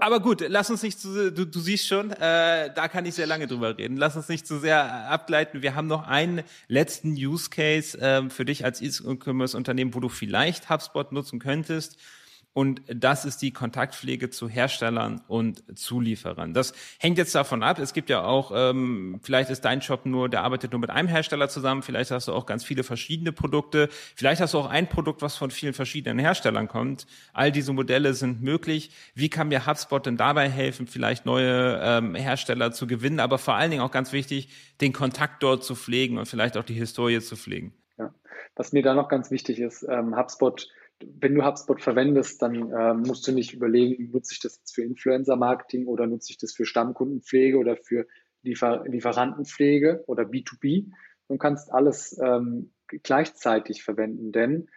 Aber 0.01 0.21
gut, 0.21 0.45
lass 0.47 0.71
uns 0.71 0.83
nicht 0.83 0.99
zu, 0.99 1.31
du, 1.31 1.47
du 1.47 1.61
siehst 1.61 1.87
schon, 1.87 2.11
äh, 2.11 2.73
da 2.75 2.89
kann 2.89 3.07
ich 3.07 3.15
sehr 3.15 3.27
lange 3.27 3.47
drüber 3.47 3.77
reden. 3.77 3.97
Lass 3.97 4.17
uns 4.17 4.29
nicht 4.29 4.47
zu 4.47 4.59
sehr 4.59 5.09
abgleiten. 5.11 5.63
Wir 5.63 5.75
haben 5.75 5.87
noch 5.87 6.07
einen 6.07 6.43
letzten 6.69 7.13
Use 7.13 7.51
Case 7.51 7.99
äh, 8.01 8.29
für 8.31 8.45
dich 8.45 8.65
als 8.65 8.81
E-Commerce-Unternehmen, 8.81 9.95
wo 9.95 10.01
du 10.01 10.09
vielleicht 10.09 10.71
HubSpot 10.71 11.13
nutzen 11.13 11.39
könntest. 11.39 11.97
Und 12.57 12.81
das 12.89 13.27
ist 13.27 13.43
die 13.43 13.51
Kontaktpflege 13.51 14.31
zu 14.31 14.49
Herstellern 14.49 15.21
und 15.29 15.63
Zulieferern. 15.79 16.55
Das 16.55 16.73
hängt 16.99 17.19
jetzt 17.19 17.35
davon 17.35 17.63
ab. 17.63 17.79
Es 17.79 17.93
gibt 17.93 18.09
ja 18.09 18.25
auch, 18.25 18.51
ähm, 18.55 19.21
vielleicht 19.23 19.51
ist 19.51 19.67
dein 19.67 19.83
Shop 19.83 20.07
nur, 20.07 20.31
der 20.31 20.43
arbeitet 20.43 20.73
nur 20.73 20.81
mit 20.81 20.89
einem 20.89 21.07
Hersteller 21.07 21.51
zusammen. 21.51 21.83
Vielleicht 21.83 22.13
hast 22.13 22.29
du 22.29 22.33
auch 22.33 22.47
ganz 22.47 22.65
viele 22.65 22.83
verschiedene 22.83 23.31
Produkte. 23.31 23.91
Vielleicht 24.15 24.41
hast 24.41 24.55
du 24.55 24.59
auch 24.59 24.71
ein 24.71 24.89
Produkt, 24.89 25.21
was 25.21 25.37
von 25.37 25.51
vielen 25.51 25.75
verschiedenen 25.75 26.19
Herstellern 26.19 26.67
kommt. 26.67 27.07
All 27.35 27.53
diese 27.53 27.75
Modelle 27.75 28.15
sind 28.15 28.41
möglich. 28.41 28.91
Wie 29.15 29.29
kann 29.29 29.49
mir 29.49 29.67
HubSpot 29.67 30.07
denn 30.07 30.17
dabei 30.17 30.49
helfen, 30.49 30.87
vielleicht 30.87 31.27
neue 31.27 31.79
ähm, 31.83 32.15
Hersteller 32.15 32.73
zu 32.73 32.87
gewinnen? 32.87 33.21
Aber 33.21 33.37
vor 33.37 33.53
allen 33.53 33.71
Dingen 33.71 33.83
auch 33.83 33.91
ganz 33.91 34.15
wichtig, 34.15 34.49
den 34.81 34.95
Kontakt 34.95 35.43
dort 35.43 35.63
zu 35.63 35.75
pflegen 35.75 36.17
und 36.17 36.25
vielleicht 36.25 36.57
auch 36.57 36.65
die 36.65 36.73
Historie 36.73 37.21
zu 37.21 37.37
pflegen. 37.37 37.75
Ja. 37.99 38.15
Was 38.55 38.73
mir 38.73 38.83
da 38.83 38.95
noch 38.95 39.11
ganz 39.11 39.31
wichtig 39.31 39.59
ist, 39.59 39.83
ähm, 39.87 40.17
HubSpot 40.17 40.71
wenn 41.05 41.35
du 41.35 41.45
HubSpot 41.45 41.81
verwendest, 41.81 42.41
dann 42.43 42.71
äh, 42.71 42.95
musst 42.95 43.27
du 43.27 43.33
nicht 43.33 43.53
überlegen, 43.53 44.11
nutze 44.11 44.33
ich 44.33 44.41
das 44.41 44.57
jetzt 44.57 44.75
für 44.75 44.83
Influencer-Marketing 44.83 45.87
oder 45.87 46.07
nutze 46.07 46.31
ich 46.31 46.39
das 46.39 46.53
für 46.53 46.65
Stammkundenpflege 46.65 47.59
oder 47.59 47.77
für 47.77 48.07
Liefer 48.43 48.85
Lieferantenpflege 48.87 50.05
oder 50.07 50.23
B2B. 50.23 50.91
Du 51.29 51.37
kannst 51.37 51.73
alles 51.73 52.19
ähm, 52.23 52.73
gleichzeitig 52.87 53.83
verwenden, 53.83 54.33
denn 54.33 54.69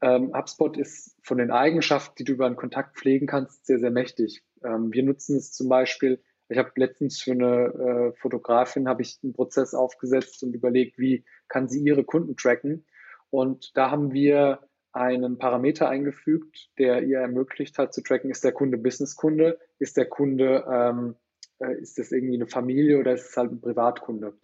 ähm, 0.00 0.32
HubSpot 0.34 0.76
ist 0.76 1.16
von 1.22 1.38
den 1.38 1.50
Eigenschaften, 1.50 2.14
die 2.18 2.24
du 2.24 2.34
über 2.34 2.46
einen 2.46 2.56
Kontakt 2.56 2.98
pflegen 2.98 3.26
kannst, 3.26 3.66
sehr, 3.66 3.78
sehr 3.78 3.90
mächtig. 3.90 4.44
Ähm, 4.62 4.92
wir 4.92 5.02
nutzen 5.02 5.36
es 5.36 5.52
zum 5.52 5.68
Beispiel, 5.68 6.22
ich 6.48 6.58
habe 6.58 6.70
letztens 6.76 7.20
für 7.20 7.32
eine 7.32 8.12
äh, 8.12 8.20
Fotografin 8.20 8.86
habe 8.86 9.02
ich 9.02 9.18
einen 9.22 9.32
Prozess 9.32 9.72
aufgesetzt 9.72 10.42
und 10.42 10.54
überlegt, 10.54 10.98
wie 10.98 11.24
kann 11.48 11.68
sie 11.68 11.82
ihre 11.82 12.04
Kunden 12.04 12.36
tracken. 12.36 12.84
Und 13.30 13.72
da 13.74 13.90
haben 13.90 14.12
wir 14.12 14.60
einen 14.94 15.38
Parameter 15.38 15.88
eingefügt, 15.88 16.70
der 16.78 17.02
ihr 17.02 17.18
ermöglicht 17.18 17.78
hat 17.78 17.92
zu 17.92 18.02
tracken, 18.02 18.30
ist 18.30 18.44
der 18.44 18.52
Kunde 18.52 18.78
Businesskunde, 18.78 19.58
ist 19.78 19.96
der 19.96 20.06
Kunde, 20.06 20.64
ähm, 20.70 21.16
äh, 21.58 21.80
ist 21.80 21.98
das 21.98 22.12
irgendwie 22.12 22.36
eine 22.36 22.46
Familie 22.46 22.98
oder 22.98 23.12
ist 23.12 23.30
es 23.30 23.36
halt 23.36 23.50
ein 23.52 23.60
Privatkunde. 23.60 24.34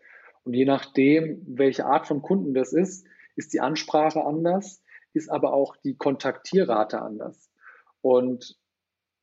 Und 0.42 0.54
je 0.54 0.64
nachdem, 0.64 1.42
welche 1.46 1.86
Art 1.86 2.06
von 2.06 2.22
Kunden 2.22 2.52
das 2.52 2.72
ist, 2.72 3.06
ist 3.36 3.52
die 3.52 3.60
Ansprache 3.60 4.24
anders, 4.24 4.82
ist 5.12 5.30
aber 5.30 5.52
auch 5.52 5.76
die 5.76 5.96
Kontaktierrate 5.96 7.00
anders. 7.00 7.50
Und 8.00 8.58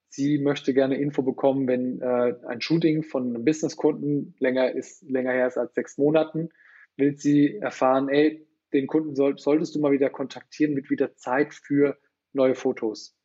sie 0.10 0.38
möchte 0.38 0.74
gerne 0.74 0.98
Info 0.98 1.24
bekommen, 1.24 1.68
wenn 1.68 2.02
äh, 2.02 2.36
ein 2.48 2.62
Shooting 2.62 3.04
von 3.04 3.36
einem 3.36 3.44
Businesskunden 3.44 4.36
länger 4.40 4.72
ist, 4.72 5.04
länger 5.04 5.32
her 5.32 5.48
ist 5.48 5.58
als 5.58 5.74
sechs 5.74 5.98
Monaten, 5.98 6.50
will 6.96 7.18
sie 7.18 7.58
erfahren, 7.58 8.10
ey, 8.10 8.47
den 8.74 8.88
Kunden 8.88 9.16
soll, 9.16 9.38
solltest 9.38 9.76
du 9.76 9.80
mal 9.80 9.92
wieder 9.92 10.10
kontaktieren, 10.10 10.74
mit 10.74 10.90
wieder 10.90 11.16
Zeit 11.16 11.54
für 11.54 11.98
neue 12.34 12.56
Fotos. 12.56 13.18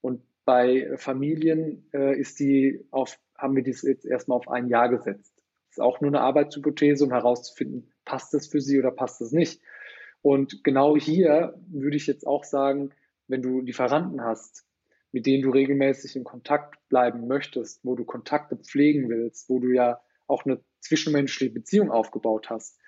Und 0.00 0.22
bei 0.44 0.96
Familien 0.96 1.88
äh, 1.92 2.18
ist 2.18 2.40
die 2.40 2.86
auf, 2.90 3.18
haben 3.36 3.56
wir 3.56 3.62
das 3.62 3.82
jetzt 3.82 4.04
erstmal 4.04 4.38
auf 4.38 4.48
ein 4.48 4.68
Jahr 4.68 4.88
gesetzt. 4.88 5.32
Das 5.68 5.78
ist 5.78 5.80
auch 5.80 6.00
nur 6.00 6.10
eine 6.10 6.20
Arbeitshypothese, 6.20 7.04
um 7.04 7.12
herauszufinden, 7.12 7.92
passt 8.04 8.34
das 8.34 8.48
für 8.48 8.60
sie 8.60 8.78
oder 8.78 8.90
passt 8.90 9.20
das 9.20 9.32
nicht. 9.32 9.62
Und 10.22 10.64
genau 10.64 10.96
hier 10.96 11.54
würde 11.68 11.96
ich 11.96 12.06
jetzt 12.06 12.26
auch 12.26 12.44
sagen, 12.44 12.90
wenn 13.28 13.42
du 13.42 13.60
Lieferanten 13.60 14.22
hast, 14.22 14.66
mit 15.12 15.26
denen 15.26 15.42
du 15.42 15.50
regelmäßig 15.50 16.16
in 16.16 16.24
Kontakt 16.24 16.76
bleiben 16.88 17.26
möchtest, 17.26 17.84
wo 17.84 17.94
du 17.94 18.04
Kontakte 18.04 18.56
pflegen 18.56 19.08
willst, 19.08 19.48
wo 19.48 19.60
du 19.60 19.70
ja 19.70 20.00
auch 20.26 20.44
eine 20.44 20.60
zwischenmenschliche 20.80 21.52
Beziehung 21.52 21.90
aufgebaut 21.90 22.50
hast, 22.50 22.79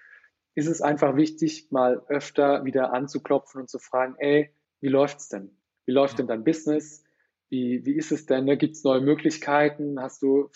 ist 0.54 0.68
es 0.68 0.82
einfach 0.82 1.16
wichtig, 1.16 1.68
mal 1.70 2.02
öfter 2.08 2.64
wieder 2.64 2.92
anzuklopfen 2.92 3.62
und 3.62 3.70
zu 3.70 3.78
fragen, 3.78 4.14
ey, 4.18 4.50
wie 4.80 4.88
läuft's 4.88 5.28
denn? 5.28 5.56
Wie 5.86 5.92
läuft 5.92 6.18
denn 6.18 6.26
dein 6.26 6.44
Business? 6.44 7.04
Wie, 7.48 7.84
wie 7.84 7.96
ist 7.96 8.12
es 8.12 8.26
denn? 8.26 8.44
Ne? 8.44 8.56
Gibt 8.56 8.76
es 8.76 8.84
neue 8.84 9.00
Möglichkeiten? 9.00 10.00
Hast 10.00 10.22
du 10.22 10.50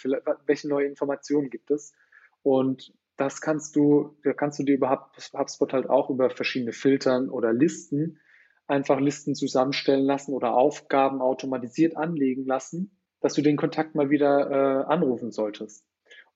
welche 0.46 0.68
neue 0.68 0.86
Informationen 0.86 1.50
gibt 1.50 1.70
es? 1.70 1.94
Und 2.42 2.92
das 3.16 3.40
kannst 3.40 3.76
du, 3.76 4.16
da 4.22 4.32
kannst 4.32 4.58
du 4.58 4.62
dir 4.62 4.76
überhaupt 4.76 5.32
HubSpot 5.32 5.72
halt 5.72 5.88
auch 5.88 6.10
über 6.10 6.30
verschiedene 6.30 6.72
Filtern 6.72 7.28
oder 7.28 7.52
Listen 7.52 8.18
einfach 8.66 9.00
Listen 9.00 9.34
zusammenstellen 9.34 10.04
lassen 10.04 10.32
oder 10.34 10.54
Aufgaben 10.54 11.20
automatisiert 11.22 11.96
anlegen 11.96 12.44
lassen, 12.46 12.96
dass 13.20 13.34
du 13.34 13.42
den 13.42 13.56
Kontakt 13.56 13.94
mal 13.94 14.10
wieder 14.10 14.50
äh, 14.50 14.92
anrufen 14.92 15.30
solltest. 15.30 15.84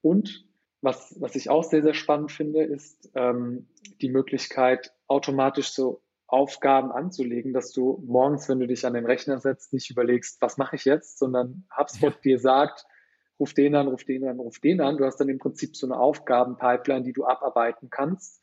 Und 0.00 0.46
was, 0.82 1.14
was 1.20 1.34
ich 1.36 1.50
auch 1.50 1.64
sehr, 1.64 1.82
sehr 1.82 1.94
spannend 1.94 2.32
finde, 2.32 2.64
ist 2.64 3.10
ähm, 3.14 3.68
die 4.00 4.08
Möglichkeit, 4.08 4.92
automatisch 5.06 5.70
so 5.70 6.02
Aufgaben 6.26 6.92
anzulegen, 6.92 7.52
dass 7.52 7.72
du 7.72 8.02
morgens, 8.06 8.48
wenn 8.48 8.60
du 8.60 8.66
dich 8.66 8.86
an 8.86 8.94
den 8.94 9.04
Rechner 9.04 9.40
setzt, 9.40 9.72
nicht 9.72 9.90
überlegst, 9.90 10.40
was 10.40 10.58
mache 10.58 10.76
ich 10.76 10.84
jetzt, 10.84 11.18
sondern 11.18 11.66
HubSpot 11.76 12.14
ja. 12.14 12.20
dir 12.22 12.38
sagt, 12.38 12.86
ruf 13.38 13.52
den 13.52 13.74
an, 13.74 13.88
ruf 13.88 14.04
den 14.04 14.26
an, 14.26 14.38
ruf 14.38 14.60
den 14.60 14.80
an. 14.80 14.96
Du 14.96 15.04
hast 15.04 15.16
dann 15.16 15.28
im 15.28 15.38
Prinzip 15.38 15.76
so 15.76 15.86
eine 15.86 15.98
Aufgabenpipeline, 15.98 17.02
die 17.02 17.12
du 17.12 17.24
abarbeiten 17.24 17.90
kannst 17.90 18.42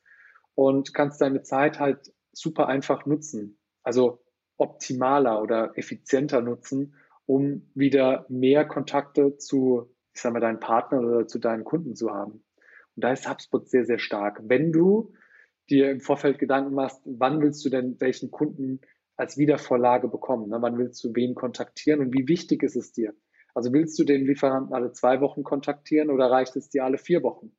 und 0.53 0.93
kannst 0.93 1.21
deine 1.21 1.43
Zeit 1.43 1.79
halt 1.79 2.13
super 2.33 2.67
einfach 2.67 3.05
nutzen. 3.05 3.57
Also 3.83 4.21
optimaler 4.57 5.41
oder 5.41 5.77
effizienter 5.77 6.41
nutzen, 6.41 6.95
um 7.25 7.69
wieder 7.73 8.25
mehr 8.27 8.65
Kontakte 8.65 9.37
zu, 9.37 9.95
ich 10.17 10.21
sag 10.23 10.33
mal, 10.33 10.39
deinen 10.39 10.59
Partnern 10.59 11.05
oder 11.05 11.27
zu 11.27 11.37
deinen 11.37 11.63
Kunden 11.63 11.95
zu 11.95 12.09
haben. 12.09 12.43
Und 12.95 13.03
da 13.03 13.11
ist 13.11 13.29
HubSpot 13.29 13.69
sehr, 13.69 13.85
sehr 13.85 13.99
stark. 13.99 14.41
Wenn 14.43 14.71
du 14.71 15.13
dir 15.69 15.91
im 15.91 16.01
Vorfeld 16.01 16.39
Gedanken 16.39 16.73
machst, 16.73 17.01
wann 17.05 17.39
willst 17.39 17.63
du 17.63 17.69
denn 17.69 18.01
welchen 18.01 18.31
Kunden 18.31 18.81
als 19.15 19.37
Wiedervorlage 19.37 20.07
bekommen? 20.07 20.49
Ne? 20.49 20.57
Wann 20.59 20.79
willst 20.79 21.03
du 21.03 21.13
wen 21.13 21.35
kontaktieren 21.35 21.99
und 21.99 22.13
wie 22.13 22.27
wichtig 22.27 22.63
ist 22.63 22.75
es 22.75 22.91
dir? 22.93 23.13
Also 23.53 23.71
willst 23.73 23.97
du 23.99 24.05
den 24.05 24.25
Lieferanten 24.25 24.73
alle 24.73 24.91
zwei 24.91 25.21
Wochen 25.21 25.43
kontaktieren 25.43 26.09
oder 26.09 26.31
reicht 26.31 26.55
es 26.55 26.69
dir 26.69 26.83
alle 26.83 26.97
vier 26.97 27.21
Wochen? 27.21 27.55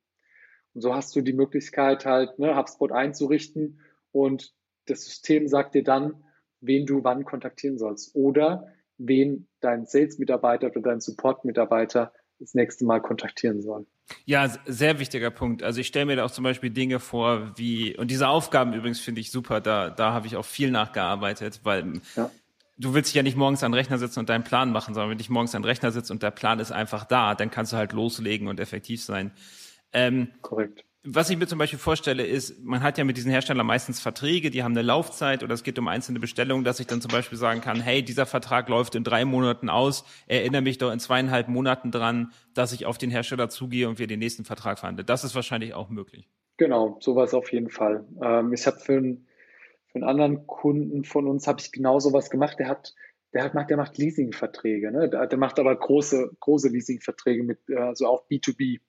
Und 0.73 0.81
so 0.81 0.93
hast 0.93 1.15
du 1.15 1.21
die 1.21 1.33
Möglichkeit 1.33 2.05
halt, 2.05 2.39
ne, 2.39 2.57
HubSpot 2.57 2.91
einzurichten 2.91 3.79
und 4.11 4.53
das 4.85 5.05
System 5.05 5.47
sagt 5.47 5.75
dir 5.75 5.83
dann, 5.83 6.25
wen 6.59 6.85
du 6.85 7.05
wann 7.05 7.23
kontaktieren 7.23 7.77
sollst 7.77 8.15
oder 8.15 8.67
wen 8.97 9.47
dein 9.61 9.85
Sales-Mitarbeiter 9.85 10.67
oder 10.67 10.81
dein 10.81 10.99
Support-Mitarbeiter 10.99 12.11
das 12.39 12.53
nächste 12.53 12.85
Mal 12.85 13.01
kontaktieren 13.01 13.61
soll. 13.61 13.85
Ja, 14.25 14.51
sehr 14.65 14.99
wichtiger 14.99 15.29
Punkt. 15.29 15.61
Also 15.61 15.81
ich 15.81 15.87
stelle 15.87 16.05
mir 16.05 16.15
da 16.15 16.25
auch 16.25 16.31
zum 16.31 16.43
Beispiel 16.43 16.69
Dinge 16.71 16.99
vor, 16.99 17.51
wie, 17.57 17.95
und 17.97 18.09
diese 18.09 18.27
Aufgaben 18.27 18.73
übrigens 18.73 18.99
finde 18.99 19.21
ich 19.21 19.31
super, 19.31 19.61
da, 19.61 19.89
da 19.89 20.13
habe 20.13 20.27
ich 20.27 20.35
auch 20.35 20.45
viel 20.45 20.71
nachgearbeitet, 20.71 21.61
weil 21.63 22.01
ja. 22.15 22.31
du 22.77 22.93
willst 22.93 23.09
dich 23.09 23.15
ja 23.15 23.23
nicht 23.23 23.37
morgens 23.37 23.63
an 23.63 23.71
den 23.71 23.77
Rechner 23.77 23.97
sitzen 23.99 24.19
und 24.19 24.29
deinen 24.29 24.43
Plan 24.43 24.71
machen, 24.71 24.93
sondern 24.93 25.11
wenn 25.11 25.17
dich 25.17 25.29
morgens 25.29 25.53
an 25.53 25.61
den 25.61 25.67
Rechner 25.67 25.91
sitzt 25.91 26.09
und 26.11 26.23
der 26.23 26.31
Plan 26.31 26.59
ist 26.59 26.71
einfach 26.71 27.05
da, 27.05 27.35
dann 27.35 27.51
kannst 27.51 27.73
du 27.73 27.77
halt 27.77 27.93
loslegen 27.93 28.47
und 28.47 28.59
effektiv 28.59 29.03
sein. 29.03 29.31
Ähm, 29.93 30.29
Korrekt 30.41 30.85
was 31.03 31.29
ich 31.29 31.37
mir 31.37 31.47
zum 31.47 31.59
Beispiel 31.59 31.79
vorstelle, 31.79 32.25
ist, 32.25 32.61
man 32.63 32.83
hat 32.83 32.97
ja 32.97 33.05
mit 33.05 33.15
diesen 33.15 33.31
Herstellern 33.31 33.65
meistens 33.65 34.01
Verträge, 34.01 34.51
die 34.51 34.63
haben 34.63 34.73
eine 34.73 34.81
Laufzeit 34.81 35.43
oder 35.43 35.53
es 35.53 35.63
geht 35.63 35.79
um 35.79 35.87
einzelne 35.87 36.19
Bestellungen, 36.19 36.65
dass 36.65 36.79
ich 36.81 36.87
dann 36.87 36.99
zum 36.99 37.11
Beispiel 37.11 37.37
sagen 37.37 37.61
kann, 37.61 37.79
hey, 37.79 38.03
dieser 38.03 38.25
Vertrag 38.25 38.67
läuft 38.67 38.95
in 38.95 39.05
drei 39.05 39.23
Monaten 39.23 39.69
aus, 39.69 40.03
erinnere 40.27 40.61
mich 40.61 40.77
doch 40.77 40.91
in 40.91 40.99
zweieinhalb 40.99 41.47
Monaten 41.47 41.91
dran, 41.91 42.33
dass 42.53 42.73
ich 42.73 42.85
auf 42.85 42.97
den 42.97 43.11
Hersteller 43.11 43.49
zugehe 43.49 43.87
und 43.87 43.97
wir 43.97 44.07
den 44.07 44.19
nächsten 44.19 44.43
Vertrag 44.43 44.77
verhandeln. 44.77 45.05
Das 45.05 45.23
ist 45.23 45.35
wahrscheinlich 45.35 45.73
auch 45.73 45.89
möglich. 45.89 46.27
Genau, 46.57 46.97
sowas 46.99 47.33
auf 47.33 47.51
jeden 47.53 47.69
Fall. 47.69 48.05
Ähm, 48.21 48.51
ich 48.51 48.67
habe 48.67 48.79
für, 48.79 48.97
einen, 48.97 49.27
für 49.87 49.99
einen 49.99 50.03
anderen 50.03 50.47
Kunden 50.47 51.05
von 51.05 51.27
uns 51.27 51.47
habe 51.47 51.61
ich 51.61 51.71
genau 51.71 51.99
sowas 51.99 52.29
gemacht. 52.29 52.59
Der 52.59 52.67
hat 52.67 52.93
der 53.31 53.43
hat 53.43 53.53
macht, 53.53 53.69
der 53.69 53.77
macht 53.77 53.97
Leasingverträge, 53.99 54.91
ne? 54.91 55.07
Der, 55.07 55.27
der 55.27 55.37
macht 55.37 55.59
aber 55.59 55.75
große, 55.75 56.31
große 56.39 56.69
Leasingverträge 56.69 57.43
mit, 57.43 57.59
also 57.69 58.07
auch 58.07 58.27
B2B. 58.27 58.79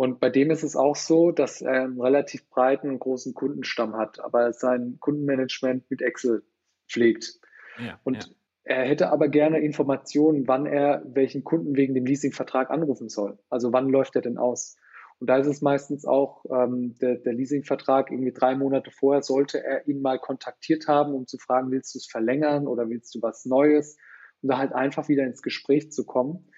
Und 0.00 0.18
bei 0.18 0.30
dem 0.30 0.50
ist 0.50 0.62
es 0.62 0.76
auch 0.76 0.96
so, 0.96 1.30
dass 1.30 1.60
er 1.60 1.82
einen 1.82 2.00
relativ 2.00 2.48
breiten 2.48 2.88
und 2.88 3.00
großen 3.00 3.34
Kundenstamm 3.34 3.98
hat, 3.98 4.18
aber 4.18 4.54
sein 4.54 4.96
Kundenmanagement 4.98 5.90
mit 5.90 6.00
Excel 6.00 6.42
pflegt. 6.88 7.38
Ja, 7.78 8.00
und 8.04 8.24
ja. 8.24 8.30
er 8.64 8.88
hätte 8.88 9.12
aber 9.12 9.28
gerne 9.28 9.60
Informationen, 9.60 10.48
wann 10.48 10.64
er 10.64 11.02
welchen 11.04 11.44
Kunden 11.44 11.76
wegen 11.76 11.92
dem 11.92 12.06
Leasingvertrag 12.06 12.70
anrufen 12.70 13.10
soll. 13.10 13.38
Also 13.50 13.74
wann 13.74 13.90
läuft 13.90 14.16
er 14.16 14.22
denn 14.22 14.38
aus? 14.38 14.78
Und 15.18 15.28
da 15.28 15.36
ist 15.36 15.46
es 15.46 15.60
meistens 15.60 16.06
auch 16.06 16.46
ähm, 16.50 16.94
der, 17.02 17.16
der 17.16 17.34
Leasingvertrag 17.34 18.10
irgendwie 18.10 18.32
drei 18.32 18.54
Monate 18.54 18.90
vorher 18.90 19.22
sollte 19.22 19.62
er 19.62 19.86
ihn 19.86 20.00
mal 20.00 20.18
kontaktiert 20.18 20.88
haben, 20.88 21.12
um 21.12 21.26
zu 21.26 21.36
fragen, 21.36 21.70
willst 21.70 21.94
du 21.94 21.98
es 21.98 22.06
verlängern 22.06 22.66
oder 22.66 22.88
willst 22.88 23.14
du 23.14 23.20
was 23.20 23.44
Neues? 23.44 23.98
Um 24.40 24.48
da 24.48 24.56
halt 24.56 24.72
einfach 24.72 25.10
wieder 25.10 25.24
ins 25.24 25.42
Gespräch 25.42 25.92
zu 25.92 26.06
kommen. 26.06 26.48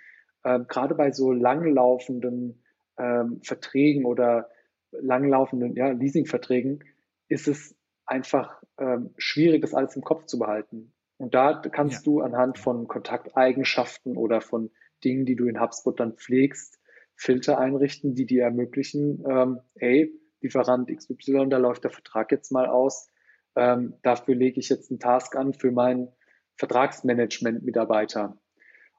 Ähm, 0.45 0.67
gerade 0.69 0.95
bei 0.95 1.11
so 1.11 1.33
langlaufenden 1.33 2.62
ähm, 3.03 3.41
Verträgen 3.43 4.05
oder 4.05 4.49
langlaufenden 4.93 5.75
ja, 5.75 5.91
Leasingverträgen 5.91 6.85
ist 7.29 7.49
es 7.49 7.75
einfach 8.07 8.63
ähm, 8.79 9.11
schwierig, 9.17 9.63
das 9.63 9.75
alles 9.75 9.97
im 9.97 10.03
Kopf 10.03 10.27
zu 10.27 10.39
behalten. 10.39 10.93
Und 11.17 11.35
da 11.35 11.61
kannst 11.61 12.07
ja. 12.07 12.13
du 12.13 12.21
anhand 12.21 12.59
von 12.59 12.89
Kontakteigenschaften 12.89 14.17
oder 14.17 14.41
von 14.41 14.71
Dingen, 15.05 15.25
die 15.25 15.37
du 15.37 15.47
in 15.47 15.61
HubSpot 15.61 15.99
dann 15.99 16.15
pflegst, 16.15 16.79
Filter 17.15 17.59
einrichten, 17.59 18.15
die 18.15 18.27
dir 18.27 18.45
ermöglichen, 18.45 19.25
ähm, 19.29 19.61
hey, 19.77 20.13
Lieferant 20.41 20.91
XY, 20.91 21.49
da 21.49 21.59
läuft 21.59 21.85
der 21.85 21.93
Vertrag 21.93 22.33
jetzt 22.33 22.51
mal 22.51 22.67
aus. 22.67 23.09
Ähm, 23.55 23.95
dafür 24.03 24.35
lege 24.35 24.59
ich 24.59 24.69
jetzt 24.69 24.91
einen 24.91 24.99
Task 24.99 25.37
an 25.37 25.53
für 25.53 25.71
meinen 25.71 26.09
Vertragsmanagement-Mitarbeiter. 26.57 28.37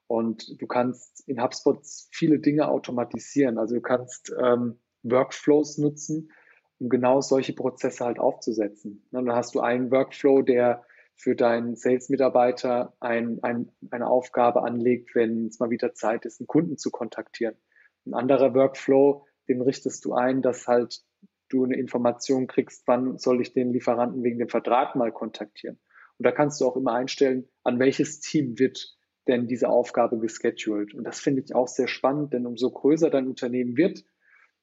Und 0.06 0.60
du 0.60 0.66
kannst 0.66 1.26
in 1.28 1.42
HubSpot 1.42 1.78
viele 2.10 2.38
Dinge 2.38 2.68
automatisieren. 2.68 3.58
Also 3.58 3.76
du 3.76 3.80
kannst 3.80 4.32
ähm, 4.38 4.78
Workflows 5.02 5.78
nutzen, 5.78 6.30
um 6.78 6.88
genau 6.88 7.20
solche 7.20 7.54
Prozesse 7.54 8.04
halt 8.04 8.18
aufzusetzen. 8.18 9.06
Und 9.10 9.26
dann 9.26 9.36
hast 9.36 9.54
du 9.54 9.60
einen 9.60 9.90
Workflow, 9.90 10.42
der 10.42 10.84
für 11.16 11.36
deinen 11.36 11.76
Sales-Mitarbeiter 11.76 12.94
ein, 13.00 13.38
ein, 13.42 13.70
eine 13.90 14.08
Aufgabe 14.08 14.62
anlegt, 14.62 15.14
wenn 15.14 15.46
es 15.46 15.60
mal 15.60 15.70
wieder 15.70 15.94
Zeit 15.94 16.26
ist, 16.26 16.40
einen 16.40 16.48
Kunden 16.48 16.76
zu 16.76 16.90
kontaktieren. 16.90 17.56
Ein 18.04 18.14
anderer 18.14 18.54
Workflow, 18.54 19.24
den 19.48 19.62
richtest 19.62 20.04
du 20.04 20.14
ein, 20.14 20.42
dass 20.42 20.66
halt 20.66 21.02
du 21.48 21.64
eine 21.64 21.76
Information 21.76 22.46
kriegst, 22.46 22.82
wann 22.86 23.18
soll 23.18 23.40
ich 23.40 23.52
den 23.52 23.72
Lieferanten 23.72 24.22
wegen 24.24 24.38
dem 24.38 24.48
Vertrag 24.48 24.96
mal 24.96 25.12
kontaktieren. 25.12 25.78
Und 26.18 26.26
da 26.26 26.32
kannst 26.32 26.60
du 26.60 26.66
auch 26.66 26.76
immer 26.76 26.92
einstellen, 26.92 27.48
an 27.62 27.78
welches 27.78 28.20
Team 28.20 28.58
wird 28.58 28.96
denn 29.26 29.46
diese 29.46 29.68
Aufgabe 29.68 30.18
gescheduled. 30.18 30.94
Und 30.94 31.04
das 31.04 31.20
finde 31.20 31.42
ich 31.42 31.54
auch 31.54 31.68
sehr 31.68 31.88
spannend, 31.88 32.32
denn 32.32 32.46
umso 32.46 32.70
größer 32.70 33.10
dein 33.10 33.26
Unternehmen 33.26 33.76
wird, 33.76 34.04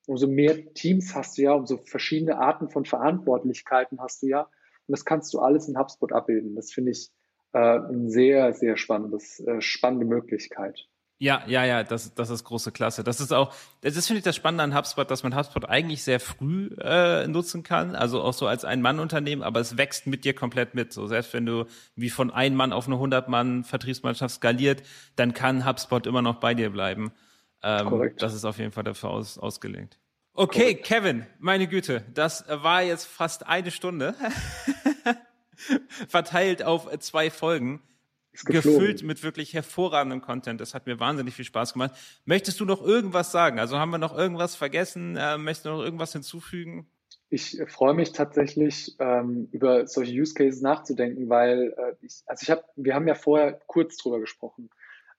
umso 0.08 0.28
mehr 0.28 0.74
Teams 0.74 1.16
hast 1.16 1.38
du 1.38 1.44
ja, 1.44 1.54
umso 1.54 1.78
verschiedene 1.78 2.38
Arten 2.38 2.70
von 2.70 2.86
Verantwortlichkeiten 2.86 4.00
hast 4.00 4.24
du 4.24 4.28
ja. 4.28 4.42
Und 4.42 4.94
das 4.94 5.06
kannst 5.06 5.34
du 5.34 5.40
alles 5.40 5.68
in 5.68 5.78
HubSpot 5.78 6.12
abbilden. 6.12 6.56
Das 6.56 6.72
finde 6.72 6.92
ich 6.92 7.12
äh, 7.54 7.60
eine 7.60 8.10
sehr, 8.10 8.54
sehr 8.54 8.78
spannendes, 8.78 9.40
äh, 9.40 9.62
spannende 9.62 10.06
Möglichkeit. 10.06 10.88
Ja, 11.22 11.44
ja, 11.46 11.64
ja, 11.66 11.84
das, 11.84 12.16
das 12.16 12.32
ist 12.32 12.46
große 12.46 12.72
Klasse. 12.72 13.04
Das 13.04 13.20
ist 13.22 13.32
auch, 13.32 13.54
das 13.82 13.96
ist, 13.96 14.08
finde 14.08 14.18
ich, 14.18 14.24
das 14.24 14.36
Spannende 14.36 14.64
an 14.64 14.76
HubSpot, 14.76 15.10
dass 15.12 15.22
man 15.22 15.36
HubSpot 15.36 15.70
eigentlich 15.70 16.04
sehr 16.04 16.20
früh 16.20 16.72
äh, 16.80 17.28
nutzen 17.28 17.62
kann, 17.62 17.96
also 17.96 18.24
auch 18.24 18.34
so 18.34 18.48
als 18.48 18.66
Ein-Mann-Unternehmen, 18.66 19.44
aber 19.44 19.60
es 19.60 19.78
wächst 19.78 20.08
mit 20.08 20.26
dir 20.26 20.34
komplett 20.34 20.74
mit. 20.74 20.92
So 20.94 21.06
selbst 21.06 21.32
wenn 21.34 21.46
du 21.46 21.66
wie 21.96 22.10
von 22.10 22.32
ein 22.32 22.56
Mann 22.56 22.74
auf 22.74 22.88
eine 22.88 22.96
100-Mann-Vertriebsmannschaft 22.96 24.34
skaliert, 24.34 24.82
dann 25.16 25.36
kann 25.36 25.64
HubSpot 25.64 26.08
immer 26.08 26.24
noch 26.24 26.40
bei 26.40 26.56
dir 26.56 26.72
bleiben. 26.72 27.12
Ähm, 27.62 27.90
Korrekt. 27.90 28.24
Das 28.24 28.34
ist 28.34 28.44
auf 28.44 28.58
jeden 28.58 28.72
Fall 28.72 28.84
dafür 28.84 29.12
aus, 29.12 29.38
ausgelegt. 29.38 30.00
Okay, 30.34 30.74
Correct. 30.74 30.86
Kevin, 30.86 31.28
meine 31.38 31.68
Güte, 31.68 32.04
das 32.16 32.46
war 32.48 32.82
jetzt 32.82 33.06
fast 33.06 33.46
eine 33.46 33.70
Stunde. 33.70 34.16
Verteilt 36.08 36.64
auf 36.64 36.90
zwei 36.98 37.30
Folgen. 37.30 37.80
Gefüllt 38.46 39.04
mit 39.04 39.24
wirklich 39.24 39.54
hervorragendem 39.54 40.22
Content. 40.22 40.62
Das 40.62 40.74
hat 40.74 40.86
mir 40.86 41.00
wahnsinnig 41.00 41.36
viel 41.36 41.46
Spaß 41.46 41.74
gemacht. 41.74 41.92
Möchtest 42.26 42.60
du 42.60 42.66
noch 42.66 42.82
irgendwas 42.82 43.32
sagen? 43.32 43.60
Also 43.60 43.78
haben 43.78 43.92
wir 43.92 43.98
noch 43.98 44.18
irgendwas 44.18 44.56
vergessen? 44.56 45.18
Äh, 45.18 45.38
möchtest 45.38 45.66
du 45.66 45.70
noch 45.70 45.84
irgendwas 45.84 46.14
hinzufügen? 46.14 46.88
Ich 47.34 47.62
freue 47.68 47.94
mich 47.94 48.12
tatsächlich, 48.12 48.98
ähm, 49.00 49.48
über 49.52 49.88
solche 49.88 50.14
Use 50.14 50.34
Cases 50.34 50.62
nachzudenken, 50.62 51.30
weil 51.30 51.74
äh, 51.78 52.06
ich, 52.06 52.24
also 52.26 52.44
ich 52.44 52.52
habe, 52.52 52.64
wir 52.76 52.94
haben 52.94 53.08
ja 53.08 53.16
vorher 53.16 53.54
kurz 53.68 53.96
drüber 53.96 54.20
gesprochen, 54.20 54.70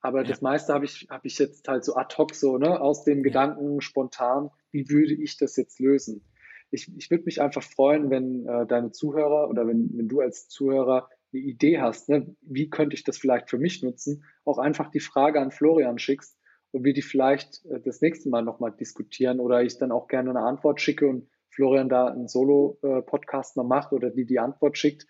aber 0.02 0.22
ja. 0.22 0.28
das 0.28 0.42
meiste 0.42 0.74
habe 0.74 0.84
ich, 0.84 1.06
habe 1.08 1.26
ich 1.26 1.38
jetzt 1.38 1.68
halt 1.68 1.86
so 1.86 1.96
ad 1.96 2.14
hoc 2.18 2.34
so, 2.34 2.58
ne, 2.58 2.78
aus 2.78 3.04
dem 3.04 3.18
ja. 3.18 3.22
Gedanken 3.22 3.80
spontan, 3.80 4.50
wie 4.72 4.90
würde 4.90 5.14
ich 5.14 5.38
das 5.38 5.56
jetzt 5.56 5.80
lösen? 5.80 6.22
Ich, 6.70 6.94
ich 6.96 7.10
würde 7.10 7.24
mich 7.24 7.40
einfach 7.40 7.62
freuen, 7.62 8.10
wenn 8.10 8.46
äh, 8.46 8.66
deine 8.66 8.92
Zuhörer 8.92 9.48
oder 9.48 9.66
wenn, 9.66 9.90
wenn 9.94 10.08
du 10.08 10.20
als 10.20 10.48
Zuhörer 10.48 11.08
eine 11.32 11.42
Idee 11.42 11.80
hast, 11.80 12.08
ne, 12.08 12.34
wie 12.42 12.68
könnte 12.70 12.94
ich 12.94 13.04
das 13.04 13.18
vielleicht 13.18 13.50
für 13.50 13.58
mich 13.58 13.82
nutzen, 13.82 14.24
auch 14.44 14.58
einfach 14.58 14.90
die 14.90 15.00
Frage 15.00 15.40
an 15.40 15.50
Florian 15.50 15.98
schickst 15.98 16.38
und 16.72 16.84
wir 16.84 16.92
die 16.92 17.02
vielleicht 17.02 17.64
äh, 17.66 17.80
das 17.80 18.00
nächste 18.00 18.28
Mal 18.28 18.42
nochmal 18.42 18.72
diskutieren 18.72 19.40
oder 19.40 19.62
ich 19.62 19.78
dann 19.78 19.92
auch 19.92 20.08
gerne 20.08 20.30
eine 20.30 20.40
Antwort 20.40 20.80
schicke 20.80 21.06
und 21.06 21.28
Florian 21.50 21.88
da 21.88 22.06
einen 22.06 22.28
Solo-Podcast 22.28 23.56
mal 23.56 23.64
macht 23.64 23.92
oder 23.92 24.10
die 24.10 24.24
die 24.24 24.38
Antwort 24.38 24.78
schickt. 24.78 25.06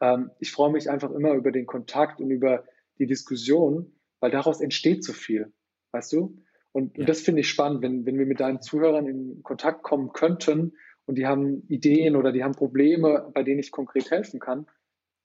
Ähm, 0.00 0.30
ich 0.40 0.50
freue 0.50 0.72
mich 0.72 0.90
einfach 0.90 1.10
immer 1.10 1.34
über 1.34 1.52
den 1.52 1.66
Kontakt 1.66 2.20
und 2.20 2.30
über 2.30 2.64
die 2.98 3.06
Diskussion, 3.06 3.92
weil 4.20 4.30
daraus 4.30 4.60
entsteht 4.60 5.04
so 5.04 5.12
viel, 5.12 5.52
weißt 5.92 6.12
du? 6.14 6.38
Und, 6.72 6.96
ja. 6.96 7.00
und 7.00 7.08
das 7.08 7.20
finde 7.20 7.42
ich 7.42 7.48
spannend, 7.48 7.82
wenn, 7.82 8.06
wenn 8.06 8.18
wir 8.18 8.26
mit 8.26 8.40
deinen 8.40 8.60
Zuhörern 8.60 9.06
in 9.06 9.42
Kontakt 9.42 9.82
kommen 9.82 10.12
könnten 10.12 10.72
und 11.06 11.16
die 11.16 11.26
haben 11.26 11.62
Ideen 11.68 12.16
oder 12.16 12.32
die 12.32 12.42
haben 12.42 12.54
Probleme, 12.54 13.30
bei 13.34 13.42
denen 13.42 13.60
ich 13.60 13.70
konkret 13.70 14.10
helfen 14.10 14.40
kann, 14.40 14.66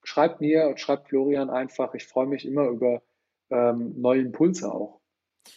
schreibt 0.10 0.42
mir 0.42 0.68
und 0.68 0.80
schreibt 0.80 1.10
Florian 1.10 1.50
einfach. 1.50 1.94
Ich 1.94 2.08
freue 2.08 2.26
mich 2.26 2.46
immer 2.46 2.68
über 2.68 3.02
ähm, 3.52 3.94
neue 3.96 4.22
Impulse 4.22 4.72
auch. 4.74 5.00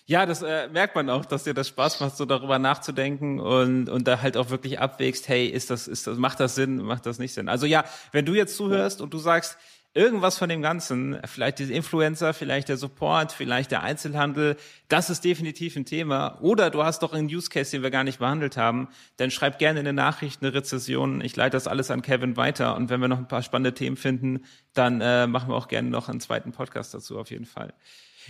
Ja, 0.07 0.27
das 0.27 0.43
äh, 0.43 0.69
merkt 0.69 0.95
man 0.95 1.11
auch, 1.11 1.25
dass 1.25 1.45
dir 1.45 1.55
das 1.55 1.69
Spaß 1.69 2.01
macht, 2.01 2.17
so 2.17 2.25
darüber 2.25 2.59
nachzudenken 2.59 3.41
und, 3.41 3.89
und 3.89 4.07
da 4.07 4.21
halt 4.23 4.37
auch 4.37 4.51
wirklich 4.51 4.79
abwägst, 4.79 5.29
hey, 5.29 5.47
ist 5.47 5.71
das, 5.71 5.89
ist 5.89 6.07
das, 6.07 6.19
macht 6.19 6.39
das 6.41 6.55
Sinn, 6.55 6.77
macht 6.79 7.07
das 7.07 7.19
nicht 7.19 7.35
Sinn? 7.35 7.49
Also 7.49 7.67
ja, 7.67 7.85
wenn 8.13 8.25
du 8.25 8.35
jetzt 8.35 8.57
zuhörst 8.57 9.01
und 9.01 9.13
du 9.13 9.19
sagst, 9.19 9.59
irgendwas 9.95 10.39
von 10.39 10.49
dem 10.49 10.63
Ganzen, 10.63 11.19
vielleicht 11.27 11.59
die 11.59 11.73
Influencer, 11.73 12.33
vielleicht 12.33 12.69
der 12.69 12.77
Support, 12.77 13.33
vielleicht 13.33 13.71
der 13.71 13.83
Einzelhandel, 13.83 14.57
das 14.89 15.11
ist 15.11 15.25
definitiv 15.25 15.77
ein 15.77 15.85
Thema. 15.85 16.39
Oder 16.41 16.71
du 16.71 16.83
hast 16.83 17.03
doch 17.03 17.13
einen 17.13 17.27
Use 17.27 17.51
Case, 17.51 17.71
den 17.73 17.83
wir 17.83 17.91
gar 17.91 18.05
nicht 18.05 18.19
behandelt 18.19 18.57
haben, 18.57 18.89
dann 19.19 19.31
schreib 19.31 19.59
gerne 19.59 19.81
eine 19.81 19.93
Nachricht, 19.93 20.43
eine 20.43 20.55
Rezession. 20.55 21.21
Ich 21.21 21.37
leite 21.37 21.57
das 21.57 21.67
alles 21.67 21.91
an 21.91 22.03
Kevin 22.03 22.37
weiter 22.37 22.77
und 22.77 22.89
wenn 22.89 23.01
wir 23.01 23.09
noch 23.09 23.19
ein 23.19 23.29
paar 23.29 23.43
spannende 23.43 23.75
Themen 23.75 23.97
finden, 23.97 24.45
dann 24.73 25.01
äh, 25.01 25.27
machen 25.27 25.51
wir 25.51 25.57
auch 25.57 25.69
gerne 25.69 25.91
noch 25.91 26.09
einen 26.09 26.21
zweiten 26.21 26.53
Podcast 26.53 26.95
dazu 26.95 27.19
auf 27.19 27.31
jeden 27.31 27.47
Fall. 27.47 27.75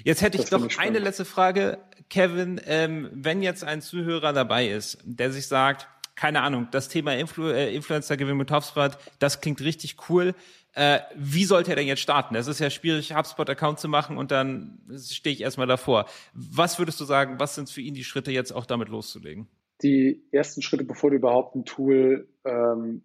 Jetzt 0.04 0.22
hätte 0.22 0.38
ich 0.38 0.48
doch 0.48 0.66
eine 0.78 0.98
letzte 0.98 1.24
Frage, 1.24 1.78
Kevin. 2.08 2.60
Ähm, 2.66 3.10
wenn 3.12 3.42
jetzt 3.42 3.62
ein 3.62 3.82
Zuhörer 3.82 4.32
dabei 4.32 4.68
ist, 4.68 4.98
der 5.04 5.30
sich 5.30 5.46
sagt, 5.46 5.86
keine 6.22 6.42
Ahnung, 6.42 6.68
das 6.70 6.88
Thema 6.88 7.16
Influ 7.16 7.48
äh, 7.48 7.74
Influencer-Gewinn 7.74 8.36
mit 8.36 8.52
HubSpot, 8.52 8.96
das 9.18 9.40
klingt 9.40 9.60
richtig 9.60 9.96
cool. 10.08 10.36
Äh, 10.72 11.00
wie 11.16 11.44
sollte 11.44 11.70
er 11.70 11.76
denn 11.76 11.88
jetzt 11.88 11.98
starten? 11.98 12.36
Es 12.36 12.46
ist 12.46 12.60
ja 12.60 12.70
schwierig, 12.70 13.12
HubSpot-Account 13.12 13.80
zu 13.80 13.88
machen 13.88 14.16
und 14.16 14.30
dann 14.30 14.78
stehe 15.04 15.34
ich 15.34 15.40
erstmal 15.40 15.66
davor. 15.66 16.06
Was 16.32 16.78
würdest 16.78 17.00
du 17.00 17.04
sagen, 17.04 17.40
was 17.40 17.56
sind 17.56 17.70
für 17.70 17.80
ihn 17.80 17.94
die 17.94 18.04
Schritte, 18.04 18.30
jetzt 18.30 18.52
auch 18.52 18.66
damit 18.66 18.88
loszulegen? 18.88 19.48
Die 19.82 20.22
ersten 20.30 20.62
Schritte, 20.62 20.84
bevor 20.84 21.10
du 21.10 21.16
überhaupt 21.16 21.56
ein 21.56 21.64
Tool 21.64 22.28
ähm, 22.44 23.02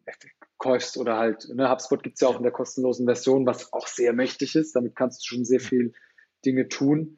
kaufst 0.60 0.96
oder 0.98 1.18
halt, 1.18 1.50
ne, 1.52 1.72
HubSpot 1.72 2.04
gibt 2.04 2.18
es 2.18 2.22
ja 2.22 2.28
auch 2.28 2.38
in 2.38 2.44
der 2.44 2.52
kostenlosen 2.52 3.08
Version, 3.08 3.48
was 3.48 3.74
auch 3.74 3.88
sehr 3.88 4.14
mächtig 4.14 4.56
ist. 4.56 4.76
Damit 4.76 4.96
kannst 4.96 5.24
du 5.24 5.26
schon 5.28 5.44
sehr 5.44 5.60
viel 5.60 5.94
Dinge 6.46 6.68
tun. 6.68 7.18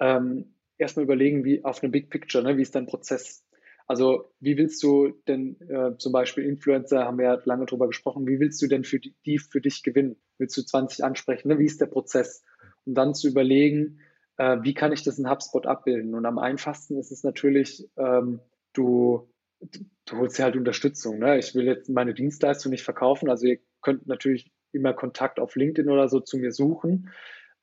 Ähm, 0.00 0.54
erstmal 0.78 1.04
überlegen, 1.04 1.44
wie 1.44 1.66
auf 1.66 1.82
einem 1.82 1.92
Big 1.92 2.08
Picture, 2.08 2.42
ne, 2.42 2.56
wie 2.56 2.62
ist 2.62 2.74
dein 2.74 2.86
Prozess? 2.86 3.44
Also 3.88 4.30
wie 4.38 4.58
willst 4.58 4.82
du 4.82 5.14
denn 5.26 5.58
äh, 5.62 5.96
zum 5.96 6.12
Beispiel 6.12 6.44
Influencer, 6.44 7.04
haben 7.04 7.16
wir 7.16 7.24
ja 7.24 7.40
lange 7.44 7.64
drüber 7.64 7.86
gesprochen, 7.86 8.26
wie 8.26 8.38
willst 8.38 8.60
du 8.60 8.66
denn 8.66 8.84
für 8.84 9.00
die, 9.00 9.16
die 9.24 9.38
für 9.38 9.62
dich 9.62 9.82
gewinnen? 9.82 10.16
Willst 10.36 10.58
du 10.58 10.62
20 10.62 11.02
ansprechen? 11.04 11.48
Ne? 11.48 11.58
Wie 11.58 11.64
ist 11.64 11.80
der 11.80 11.86
Prozess? 11.86 12.44
Und 12.84 12.94
dann 12.94 13.14
zu 13.14 13.28
überlegen, 13.28 14.00
äh, 14.36 14.58
wie 14.60 14.74
kann 14.74 14.92
ich 14.92 15.04
das 15.04 15.18
in 15.18 15.28
HubSpot 15.28 15.66
abbilden? 15.66 16.14
Und 16.14 16.26
am 16.26 16.38
einfachsten 16.38 16.98
ist 16.98 17.10
es 17.10 17.24
natürlich, 17.24 17.88
ähm, 17.96 18.40
du, 18.74 19.26
du 20.04 20.16
holst 20.18 20.38
dir 20.38 20.44
halt 20.44 20.56
Unterstützung. 20.56 21.18
Ne? 21.18 21.38
Ich 21.38 21.54
will 21.54 21.64
jetzt 21.64 21.88
meine 21.88 22.12
Dienstleistung 22.12 22.70
nicht 22.70 22.84
verkaufen. 22.84 23.30
Also 23.30 23.46
ihr 23.46 23.58
könnt 23.80 24.06
natürlich 24.06 24.52
immer 24.70 24.92
Kontakt 24.92 25.40
auf 25.40 25.56
LinkedIn 25.56 25.90
oder 25.90 26.10
so 26.10 26.20
zu 26.20 26.36
mir 26.36 26.52
suchen. 26.52 27.08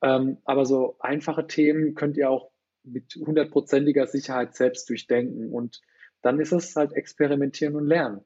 Ähm, 0.02 0.40
aber 0.44 0.66
so 0.66 0.98
einfache 1.00 1.46
Themen 1.46 1.94
könnt 1.94 2.18
ihr 2.18 2.32
auch 2.32 2.50
mit 2.84 3.14
hundertprozentiger 3.16 4.08
Sicherheit 4.08 4.56
selbst 4.56 4.90
durchdenken. 4.90 5.52
Und 5.52 5.82
dann 6.26 6.40
ist 6.40 6.52
es 6.52 6.76
halt 6.76 6.94
experimentieren 6.94 7.76
und 7.76 7.86
lernen. 7.86 8.26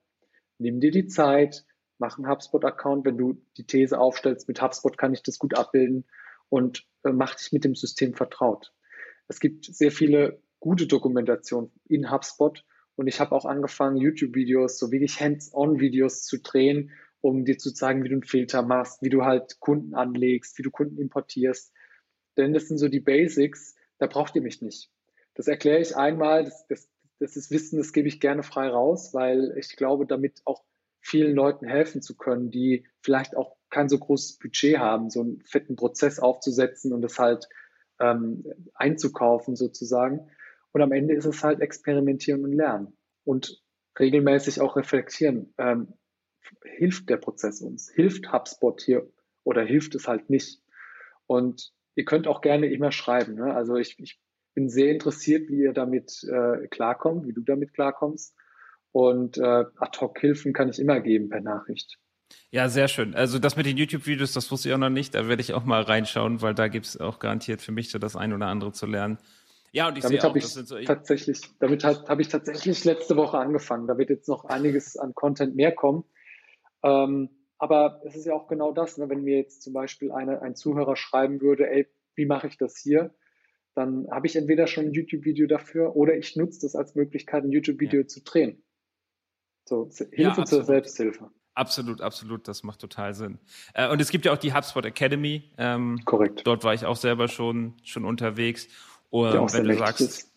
Nimm 0.58 0.80
dir 0.80 0.90
die 0.90 1.08
Zeit, 1.08 1.66
mach 1.98 2.18
einen 2.18 2.30
HubSpot-Account, 2.30 3.04
wenn 3.04 3.18
du 3.18 3.42
die 3.58 3.66
These 3.66 4.00
aufstellst, 4.00 4.48
mit 4.48 4.62
HubSpot 4.62 4.98
kann 4.98 5.12
ich 5.12 5.22
das 5.22 5.38
gut 5.38 5.58
abbilden 5.58 6.06
und 6.48 6.88
äh, 7.04 7.12
mach 7.12 7.36
dich 7.36 7.52
mit 7.52 7.66
dem 7.66 7.76
System 7.76 8.14
vertraut. 8.14 8.72
Es 9.28 9.42
gibt 9.42 9.66
sehr 9.66 9.92
viele 9.92 10.42
gute 10.62 10.88
Dokumentationen 10.88 11.74
in 11.90 12.10
HubSpot 12.10 12.64
und 12.96 13.08
ich 13.08 13.20
habe 13.20 13.36
auch 13.36 13.44
angefangen, 13.44 13.98
YouTube-Videos, 13.98 14.80
so 14.80 14.94
wirklich 14.94 15.20
Hands-on-Videos 15.20 16.24
zu 16.24 16.40
drehen, 16.40 16.92
um 17.20 17.44
dir 17.44 17.58
zu 17.58 17.74
zeigen, 17.74 18.06
wie 18.06 18.10
du 18.10 18.16
einen 18.16 18.24
Filter 18.24 18.62
machst, 18.62 19.02
wie 19.02 19.10
du 19.10 19.26
halt 19.26 19.60
Kunden 19.60 19.94
anlegst, 19.94 20.58
wie 20.58 20.64
du 20.64 20.72
Kunden 20.72 21.00
importierst. 21.00 21.74
Denn 22.38 22.54
das 22.54 22.70
sind 22.70 22.78
so 22.78 22.88
die 22.88 23.02
Basics, 23.02 23.76
da 23.98 24.08
braucht 24.08 24.38
ihr 24.38 24.42
mich 24.42 24.62
nicht. 24.62 24.90
Das 25.36 25.50
erkläre 25.50 25.82
ich 25.82 25.98
einmal, 25.98 26.46
das, 26.46 26.66
das, 26.68 26.90
das 27.20 27.36
ist 27.36 27.52
Wissen, 27.52 27.78
das 27.78 27.94
gebe 27.94 28.08
ich 28.08 28.20
gerne 28.20 28.44
frei 28.44 28.70
raus, 28.70 29.14
weil 29.14 29.56
ich 29.58 29.76
glaube, 29.76 30.06
damit 30.06 30.42
auch 30.46 30.64
vielen 31.02 31.36
Leuten 31.36 31.68
helfen 31.68 32.02
zu 32.02 32.16
können, 32.16 32.50
die 32.52 32.86
vielleicht 33.02 33.36
auch 33.36 33.56
kein 33.70 33.90
so 33.90 34.00
großes 34.00 34.40
Budget 34.40 34.80
haben, 34.80 35.10
so 35.10 35.22
einen 35.22 35.42
fetten 35.46 35.76
Prozess 35.76 36.20
aufzusetzen 36.20 36.94
und 36.94 37.02
das 37.02 37.20
halt 37.20 37.48
ähm, 38.00 38.46
einzukaufen 38.74 39.56
sozusagen. 39.56 40.30
Und 40.72 40.82
am 40.82 40.92
Ende 40.92 41.14
ist 41.14 41.26
es 41.26 41.44
halt 41.44 41.62
experimentieren 41.62 42.44
und 42.44 42.54
lernen 42.54 42.98
und 43.24 43.62
regelmäßig 44.00 44.62
auch 44.62 44.76
reflektieren. 44.76 45.54
Ähm, 45.58 45.94
hilft 46.64 47.10
der 47.10 47.18
Prozess 47.18 47.62
uns? 47.62 47.90
Hilft 47.90 48.32
HubSpot 48.32 48.82
hier 48.82 49.10
oder 49.44 49.64
hilft 49.64 49.96
es 49.96 50.08
halt 50.08 50.30
nicht? 50.30 50.62
Und 51.28 51.74
ihr 51.96 52.06
könnt 52.06 52.28
auch 52.28 52.42
gerne 52.42 52.68
immer 52.68 52.92
schreiben. 52.92 53.36
Ne? 53.36 53.54
Also 53.54 53.76
ich, 53.76 54.00
ich 54.00 54.20
bin 54.60 54.70
sehr 54.70 54.92
interessiert, 54.92 55.48
wie 55.48 55.62
ihr 55.62 55.72
damit 55.72 56.22
äh, 56.26 56.68
klarkommt, 56.68 57.26
wie 57.26 57.32
du 57.32 57.42
damit 57.42 57.74
klarkommst. 57.74 58.36
Und 58.92 59.38
äh, 59.38 59.64
Ad-Hoc-Hilfen 59.78 60.52
kann 60.52 60.68
ich 60.68 60.80
immer 60.80 61.00
geben 61.00 61.30
per 61.30 61.40
Nachricht. 61.40 61.98
Ja, 62.52 62.68
sehr 62.68 62.90
schön. 62.90 63.16
Also 63.16 63.40
das 63.40 63.56
mit 63.56 63.66
den 63.66 63.78
YouTube-Videos, 63.78 64.34
das 64.34 64.52
wusste 64.52 64.68
ich 64.68 64.76
auch 64.76 64.80
noch 64.80 64.90
nicht. 64.90 65.16
Da 65.16 65.30
werde 65.30 65.42
ich 65.42 65.54
auch 65.54 65.64
mal 65.64 65.82
reinschauen, 65.82 66.42
weil 66.42 66.54
da 66.54 66.68
gibt 66.68 66.88
es 66.88 67.00
auch 67.00 67.20
garantiert 67.20 67.62
für 67.62 67.72
mich 67.72 67.90
so 67.90 68.00
das 68.00 68.18
ein 68.18 68.34
oder 68.34 68.48
andere 68.48 68.74
zu 68.74 68.86
lernen. 68.86 69.18
Ja, 69.72 69.88
und 69.88 69.98
ich 69.98 70.04
damit 70.04 70.22
sehe 70.22 70.30
auch, 70.30 70.36
ich 70.36 70.46
so 70.46 70.78
tatsächlich, 70.82 71.40
damit 71.60 71.86
habe 71.86 72.22
ich 72.22 72.28
tatsächlich 72.28 72.84
letzte 72.84 73.16
Woche 73.16 73.38
angefangen. 73.38 73.88
Da 73.88 73.98
wird 73.98 74.10
jetzt 74.10 74.28
noch 74.28 74.44
einiges 74.44 74.98
an 74.98 75.14
Content 75.14 75.56
mehr 75.56 75.72
kommen. 75.72 76.04
Ähm, 76.84 77.30
aber 77.60 78.02
es 78.04 78.18
ist 78.18 78.26
ja 78.26 78.34
auch 78.34 78.50
genau 78.50 78.74
das, 78.74 78.98
ne? 78.98 79.08
wenn 79.10 79.24
mir 79.24 79.38
jetzt 79.38 79.62
zum 79.62 79.72
Beispiel 79.72 80.12
eine, 80.12 80.42
ein 80.42 80.56
Zuhörer 80.56 80.98
schreiben 80.98 81.40
würde, 81.40 81.70
ey, 81.70 81.88
wie 82.16 82.26
mache 82.26 82.48
ich 82.48 82.58
das 82.58 82.78
hier? 82.78 83.14
Dann 83.80 84.08
habe 84.12 84.28
ich 84.28 84.36
entweder 84.36 84.68
schon 84.68 84.88
ein 84.88 84.92
YouTube-Video 84.92 85.48
dafür 85.48 85.96
oder 85.96 86.16
ich 86.18 86.36
nutze 86.36 86.60
das 86.62 86.76
als 86.76 86.96
Möglichkeit, 86.96 87.46
ein 87.46 87.52
YouTube-Video 87.52 88.02
ja. 88.02 88.08
zu 88.08 88.22
drehen. 88.22 88.62
So, 89.66 89.90
Hilfe 90.12 90.42
ja, 90.42 90.46
zur 90.46 90.64
Selbsthilfe. 90.64 91.32
Absolut, 91.54 92.02
absolut, 92.02 92.48
das 92.48 92.64
macht 92.64 92.82
total 92.82 93.14
Sinn. 93.14 93.40
Äh, 93.74 93.90
und 93.90 94.02
es 94.02 94.12
gibt 94.12 94.26
ja 94.26 94.34
auch 94.34 94.38
die 94.38 94.54
HubSpot 94.54 94.86
Academy. 94.86 95.52
Ähm, 95.58 96.02
Korrekt. 96.04 96.46
Dort 96.46 96.64
war 96.64 96.74
ich 96.74 96.86
auch 96.86 96.98
selber 96.98 97.28
schon, 97.30 97.76
schon 97.84 98.04
unterwegs. 98.04 98.68
Und 99.10 99.34
ja, 99.34 99.54
wenn 99.54 99.64
du 99.64 99.78
sagst, 99.78 100.02
ist. 100.02 100.32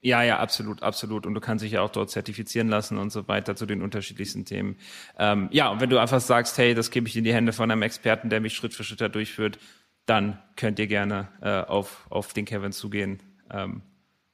ja, 0.00 0.22
ja, 0.22 0.40
absolut, 0.40 0.82
absolut. 0.82 1.26
Und 1.26 1.34
du 1.34 1.40
kannst 1.40 1.64
dich 1.64 1.72
ja 1.72 1.82
auch 1.82 1.90
dort 1.90 2.10
zertifizieren 2.10 2.68
lassen 2.68 2.98
und 2.98 3.10
so 3.10 3.28
weiter 3.28 3.54
zu 3.54 3.66
den 3.66 3.82
unterschiedlichsten 3.82 4.44
Themen. 4.44 4.78
Ähm, 5.16 5.48
ja, 5.52 5.70
und 5.70 5.80
wenn 5.80 5.90
du 5.90 5.98
einfach 5.98 6.20
sagst, 6.20 6.58
hey, 6.58 6.74
das 6.74 6.90
gebe 6.90 7.06
ich 7.06 7.16
in 7.16 7.24
die 7.24 7.34
Hände 7.34 7.52
von 7.52 7.70
einem 7.70 7.82
Experten, 7.82 8.30
der 8.30 8.40
mich 8.40 8.54
Schritt 8.54 8.74
für 8.74 8.82
Schritt 8.82 9.00
da 9.00 9.08
durchführt, 9.08 9.58
dann 10.06 10.38
könnt 10.56 10.78
ihr 10.78 10.86
gerne 10.86 11.28
äh, 11.40 11.60
auf, 11.60 12.06
auf 12.10 12.32
den 12.32 12.44
Kevin 12.44 12.72
zugehen 12.72 13.20
ähm, 13.50 13.82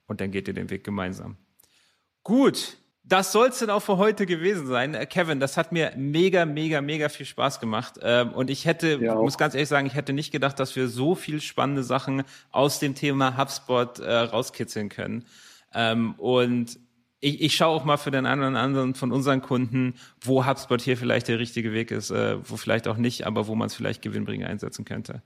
und 0.07 0.21
dann 0.21 0.31
geht 0.31 0.49
ihr 0.49 0.55
den 0.55 0.71
Weg 0.71 0.85
gemeinsam. 0.85 1.37
Gut, 2.23 2.77
das 3.03 3.33
soll 3.33 3.49
es 3.49 3.59
denn 3.59 3.71
auch 3.71 3.81
für 3.81 3.97
heute 3.97 4.27
gewesen 4.27 4.67
sein. 4.67 4.95
Äh, 4.95 5.07
Kevin, 5.07 5.41
das 5.41 5.57
hat 5.57 5.73
mir 5.73 5.93
mega, 5.97 6.45
mega, 6.45 6.81
mega 6.81 7.09
viel 7.09 7.27
Spaß 7.27 7.61
gemacht. 7.61 7.95
Ähm, 8.03 8.33
und 8.33 8.51
ich 8.51 8.67
hätte, 8.67 8.99
ja, 9.01 9.15
muss 9.15 9.39
ganz 9.39 9.55
ehrlich 9.55 9.69
sagen, 9.69 9.87
ich 9.87 9.95
hätte 9.95 10.13
nicht 10.13 10.31
gedacht, 10.31 10.61
dass 10.61 10.77
wir 10.77 10.89
so 10.89 11.15
viel 11.15 11.41
spannende 11.41 11.83
Sachen 11.83 12.23
aus 12.51 12.79
dem 12.79 12.95
Thema 12.95 13.37
HubSpot 13.37 13.99
äh, 13.99 14.13
rauskitzeln 14.13 14.89
können. 14.89 15.25
Ähm, 15.75 16.15
und 16.19 16.79
ich, 17.21 17.41
ich 17.43 17.57
schaue 17.57 17.77
auch 17.77 17.85
mal 17.85 17.97
für 17.97 18.11
den 18.11 18.27
einen 18.27 18.43
oder 18.43 18.61
anderen 18.61 18.95
von 18.95 19.13
unseren 19.13 19.43
Kunden, 19.43 19.95
wo 20.21 20.47
HubSpot 20.47 20.81
hier 20.81 20.97
vielleicht 20.97 21.29
der 21.29 21.39
richtige 21.39 21.73
Weg 21.73 21.91
ist, 21.91 22.11
äh, 22.11 22.37
wo 22.49 22.57
vielleicht 22.57 22.87
auch 22.87 22.97
nicht, 22.97 23.27
aber 23.27 23.47
wo 23.47 23.55
man 23.55 23.67
es 23.67 23.75
vielleicht 23.75 24.03
gewinnbringend 24.03 24.49
einsetzen 24.49 24.85
könnte. 24.85 25.23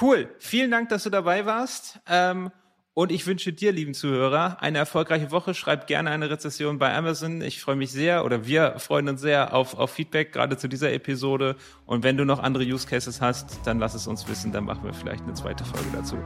Cool. 0.00 0.34
Vielen 0.38 0.70
Dank, 0.70 0.88
dass 0.88 1.02
du 1.04 1.10
dabei 1.10 1.46
warst. 1.46 2.00
Ähm, 2.08 2.50
und 2.94 3.10
ich 3.10 3.26
wünsche 3.26 3.54
dir, 3.54 3.72
lieben 3.72 3.94
Zuhörer, 3.94 4.58
eine 4.60 4.76
erfolgreiche 4.76 5.30
Woche. 5.30 5.54
Schreib 5.54 5.86
gerne 5.86 6.10
eine 6.10 6.28
Rezession 6.28 6.78
bei 6.78 6.94
Amazon. 6.94 7.40
Ich 7.40 7.62
freue 7.62 7.76
mich 7.76 7.90
sehr 7.90 8.22
oder 8.22 8.46
wir 8.46 8.78
freuen 8.78 9.08
uns 9.08 9.22
sehr 9.22 9.54
auf, 9.54 9.78
auf 9.78 9.92
Feedback, 9.92 10.32
gerade 10.32 10.58
zu 10.58 10.68
dieser 10.68 10.92
Episode. 10.92 11.56
Und 11.86 12.04
wenn 12.04 12.18
du 12.18 12.26
noch 12.26 12.38
andere 12.38 12.64
Use 12.64 12.86
Cases 12.86 13.22
hast, 13.22 13.60
dann 13.64 13.78
lass 13.78 13.94
es 13.94 14.06
uns 14.06 14.28
wissen. 14.28 14.52
Dann 14.52 14.64
machen 14.64 14.84
wir 14.84 14.92
vielleicht 14.92 15.24
eine 15.24 15.32
zweite 15.32 15.64
Folge 15.64 15.88
dazu. 15.94 16.18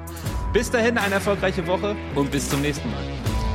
Bis 0.52 0.68
dahin, 0.68 0.98
eine 0.98 1.14
erfolgreiche 1.14 1.64
Woche 1.68 1.94
und 2.16 2.32
bis 2.32 2.50
zum 2.50 2.62
nächsten 2.62 2.90
Mal. 2.90 3.45